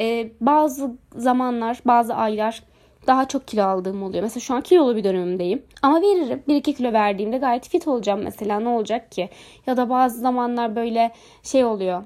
e, 0.00 0.32
bazı 0.40 0.90
zamanlar, 1.16 1.80
bazı 1.84 2.14
aylar 2.14 2.62
daha 3.06 3.28
çok 3.28 3.48
kilo 3.48 3.62
aldığım 3.62 4.02
oluyor. 4.02 4.22
Mesela 4.22 4.40
şu 4.40 4.54
an 4.54 4.60
kilolu 4.60 4.96
bir 4.96 5.04
dönemimdeyim. 5.04 5.62
Ama 5.82 6.02
veririm. 6.02 6.42
1-2 6.48 6.74
kilo 6.74 6.92
verdiğimde 6.92 7.38
gayet 7.38 7.68
fit 7.68 7.88
olacağım 7.88 8.20
mesela. 8.24 8.60
Ne 8.60 8.68
olacak 8.68 9.12
ki? 9.12 9.28
Ya 9.66 9.76
da 9.76 9.90
bazı 9.90 10.20
zamanlar 10.20 10.76
böyle 10.76 11.12
şey 11.42 11.64
oluyor. 11.64 12.04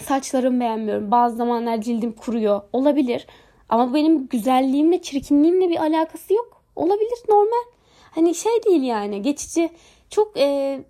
Saçlarımı 0.00 0.60
beğenmiyorum. 0.60 1.10
Bazı 1.10 1.36
zamanlar 1.36 1.80
cildim 1.80 2.12
kuruyor. 2.12 2.60
Olabilir. 2.72 3.26
Ama 3.68 3.94
benim 3.94 4.26
güzelliğimle, 4.26 5.02
çirkinliğimle 5.02 5.68
bir 5.68 5.76
alakası 5.76 6.34
yok. 6.34 6.62
Olabilir 6.76 7.18
normal. 7.28 7.70
Hani 8.10 8.34
şey 8.34 8.52
değil 8.66 8.82
yani 8.82 9.22
geçici. 9.22 9.70
Çok 10.10 10.38
e, 10.38 10.80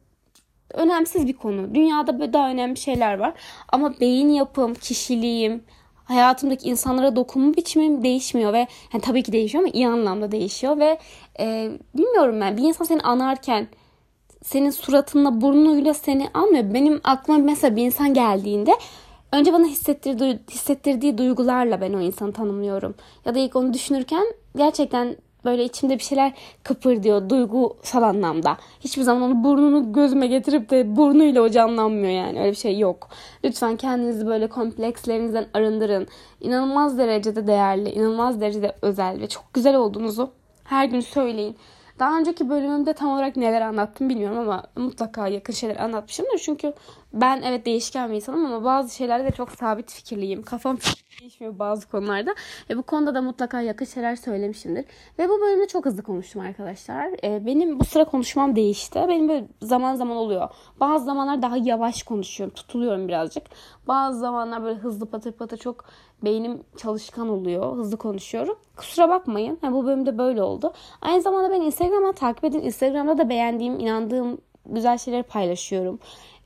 önemsiz 0.74 1.26
bir 1.26 1.32
konu. 1.32 1.74
Dünyada 1.74 2.18
böyle 2.18 2.32
daha 2.32 2.50
önemli 2.50 2.76
şeyler 2.76 3.18
var. 3.18 3.34
Ama 3.68 4.00
beyin 4.00 4.28
yapım, 4.28 4.74
kişiliğim, 4.74 5.64
hayatımdaki 6.06 6.68
insanlara 6.68 7.16
dokunma 7.16 7.54
biçimim 7.56 8.02
değişmiyor 8.04 8.52
ve 8.52 8.66
yani 8.92 9.02
tabii 9.02 9.22
ki 9.22 9.32
değişiyor 9.32 9.64
ama 9.64 9.72
iyi 9.72 9.88
anlamda 9.88 10.32
değişiyor 10.32 10.78
ve 10.78 10.98
e, 11.40 11.70
bilmiyorum 11.94 12.40
ben 12.40 12.56
bir 12.56 12.62
insan 12.62 12.84
seni 12.84 13.00
anarken 13.00 13.68
senin 14.44 14.70
suratınla 14.70 15.40
burnuyla 15.40 15.94
seni 15.94 16.28
almıyor. 16.34 16.74
Benim 16.74 17.00
aklıma 17.04 17.38
mesela 17.38 17.76
bir 17.76 17.82
insan 17.82 18.14
geldiğinde 18.14 18.70
önce 19.32 19.52
bana 19.52 19.66
hissettirdiği, 19.66 20.38
hissettirdiği 20.50 21.18
duygularla 21.18 21.80
ben 21.80 21.92
o 21.92 22.00
insanı 22.00 22.32
tanımlıyorum. 22.32 22.94
Ya 23.24 23.34
da 23.34 23.38
ilk 23.38 23.56
onu 23.56 23.74
düşünürken 23.74 24.24
gerçekten 24.56 25.16
böyle 25.46 25.64
içimde 25.64 25.98
bir 25.98 26.02
şeyler 26.02 26.32
kıpırdıyor 26.62 27.28
duygusal 27.28 28.02
anlamda. 28.02 28.56
Hiçbir 28.80 29.02
zaman 29.02 29.22
onu 29.22 29.44
burnunu 29.44 29.92
gözüme 29.92 30.26
getirip 30.26 30.70
de 30.70 30.96
burnuyla 30.96 31.42
o 31.42 31.48
canlanmıyor 31.48 32.12
yani 32.12 32.40
öyle 32.40 32.50
bir 32.50 32.56
şey 32.56 32.78
yok. 32.78 33.08
Lütfen 33.44 33.76
kendinizi 33.76 34.26
böyle 34.26 34.48
komplekslerinizden 34.48 35.46
arındırın. 35.54 36.08
İnanılmaz 36.40 36.98
derecede 36.98 37.46
değerli, 37.46 37.90
inanılmaz 37.90 38.40
derecede 38.40 38.76
özel 38.82 39.20
ve 39.20 39.28
çok 39.28 39.54
güzel 39.54 39.76
olduğunuzu 39.76 40.30
her 40.64 40.84
gün 40.84 41.00
söyleyin. 41.00 41.56
Daha 41.98 42.18
önceki 42.18 42.50
bölümümde 42.50 42.92
tam 42.92 43.10
olarak 43.10 43.36
neler 43.36 43.60
anlattım 43.60 44.08
bilmiyorum 44.08 44.38
ama 44.38 44.62
mutlaka 44.76 45.28
yakın 45.28 45.52
şeyler 45.52 45.76
anlatmışımdır. 45.76 46.38
Çünkü 46.38 46.72
ben 47.20 47.42
evet 47.42 47.66
değişken 47.66 48.10
bir 48.10 48.16
insanım 48.16 48.44
ama 48.46 48.64
bazı 48.64 48.94
şeylerde 48.94 49.24
de 49.24 49.30
çok 49.30 49.50
sabit 49.50 49.92
fikirliyim. 49.92 50.42
Kafam 50.42 50.78
değişmiyor 51.20 51.58
bazı 51.58 51.88
konularda. 51.88 52.34
Ve 52.70 52.76
bu 52.76 52.82
konuda 52.82 53.14
da 53.14 53.22
mutlaka 53.22 53.60
yakın 53.60 53.84
şeyler 53.84 54.16
söylemişimdir. 54.16 54.84
Ve 55.18 55.28
bu 55.28 55.40
bölümde 55.40 55.66
çok 55.66 55.86
hızlı 55.86 56.02
konuştum 56.02 56.42
arkadaşlar. 56.42 57.10
Ee, 57.24 57.46
benim 57.46 57.80
bu 57.80 57.84
sıra 57.84 58.04
konuşmam 58.04 58.56
değişti. 58.56 59.04
Benim 59.08 59.28
böyle 59.28 59.48
zaman 59.62 59.94
zaman 59.94 60.16
oluyor. 60.16 60.48
Bazı 60.80 61.04
zamanlar 61.04 61.42
daha 61.42 61.56
yavaş 61.56 62.02
konuşuyorum. 62.02 62.54
Tutuluyorum 62.54 63.08
birazcık. 63.08 63.42
Bazı 63.88 64.18
zamanlar 64.18 64.62
böyle 64.62 64.78
hızlı 64.78 65.06
patır 65.06 65.32
patır 65.32 65.56
çok 65.56 65.84
beynim 66.24 66.62
çalışkan 66.76 67.28
oluyor. 67.28 67.76
Hızlı 67.76 67.96
konuşuyorum. 67.96 68.58
Kusura 68.76 69.08
bakmayın. 69.08 69.58
Yani 69.62 69.74
bu 69.74 69.86
bölümde 69.86 70.18
böyle 70.18 70.42
oldu. 70.42 70.72
Aynı 71.00 71.22
zamanda 71.22 71.50
ben 71.50 71.60
Instagram'dan 71.60 72.12
takip 72.12 72.44
edin. 72.44 72.60
Instagram'da 72.60 73.18
da 73.18 73.28
beğendiğim, 73.28 73.80
inandığım 73.80 74.38
güzel 74.68 74.98
şeyleri 74.98 75.22
paylaşıyorum. 75.22 75.98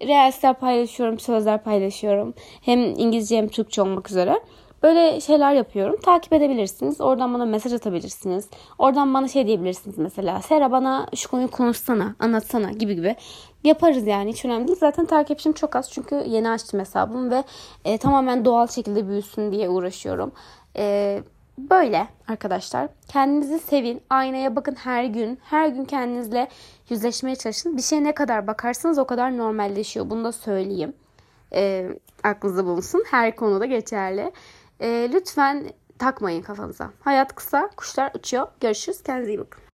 Reelsler 0.02 0.54
paylaşıyorum, 0.54 1.18
sözler 1.18 1.62
paylaşıyorum. 1.62 2.35
Hem 2.62 2.80
İngilizce 2.80 3.37
hem 3.37 3.48
Türkçe 3.48 3.83
olmak 3.83 4.11
üzere. 4.11 4.40
Böyle 4.83 5.20
şeyler 5.20 5.52
yapıyorum. 5.54 5.96
Takip 6.00 6.33
edebilirsiniz. 6.33 7.00
Oradan 7.00 7.35
bana 7.35 7.44
mesaj 7.44 7.72
atabilirsiniz. 7.72 8.48
Oradan 8.78 9.14
bana 9.14 9.28
şey 9.28 9.46
diyebilirsiniz 9.46 9.98
mesela. 9.98 10.42
Sera 10.42 10.70
bana 10.70 11.06
şu 11.16 11.30
konuyu 11.30 11.50
konuşsana, 11.50 12.14
anlatsana 12.18 12.70
gibi 12.70 12.94
gibi. 12.94 13.16
Yaparız 13.64 14.06
yani 14.06 14.33
hiç 14.33 14.44
önemli 14.44 14.68
değil. 14.68 14.78
Zaten 14.78 15.06
takipçim 15.06 15.52
çok 15.52 15.76
az 15.76 15.90
çünkü 15.92 16.24
yeni 16.26 16.50
açtım 16.50 16.80
hesabım 16.80 17.30
ve 17.30 17.44
e, 17.85 17.98
tamamen 17.98 18.44
doğal 18.44 18.66
şekilde 18.66 19.09
büyüsün 19.09 19.52
diye 19.52 19.68
uğraşıyorum. 19.68 20.33
E, 20.76 21.22
Böyle 21.58 22.08
arkadaşlar. 22.28 22.88
Kendinizi 23.08 23.58
sevin. 23.58 24.02
Aynaya 24.10 24.56
bakın 24.56 24.74
her 24.74 25.04
gün. 25.04 25.38
Her 25.42 25.68
gün 25.68 25.84
kendinizle 25.84 26.48
yüzleşmeye 26.88 27.36
çalışın. 27.36 27.76
Bir 27.76 27.82
şeye 27.82 28.04
ne 28.04 28.14
kadar 28.14 28.46
bakarsanız 28.46 28.98
o 28.98 29.06
kadar 29.06 29.36
normalleşiyor. 29.36 30.10
Bunu 30.10 30.24
da 30.24 30.32
söyleyeyim. 30.32 30.92
E, 31.54 31.88
aklınızda 32.24 32.64
bulunsun. 32.64 33.04
Her 33.10 33.36
konuda 33.36 33.66
geçerli. 33.66 34.32
E, 34.80 35.10
lütfen 35.12 35.64
takmayın 35.98 36.42
kafanıza. 36.42 36.90
Hayat 37.00 37.34
kısa. 37.34 37.70
Kuşlar 37.76 38.12
uçuyor. 38.14 38.46
Görüşürüz. 38.60 39.02
Kendinize 39.02 39.30
iyi 39.30 39.38
bakın. 39.38 39.69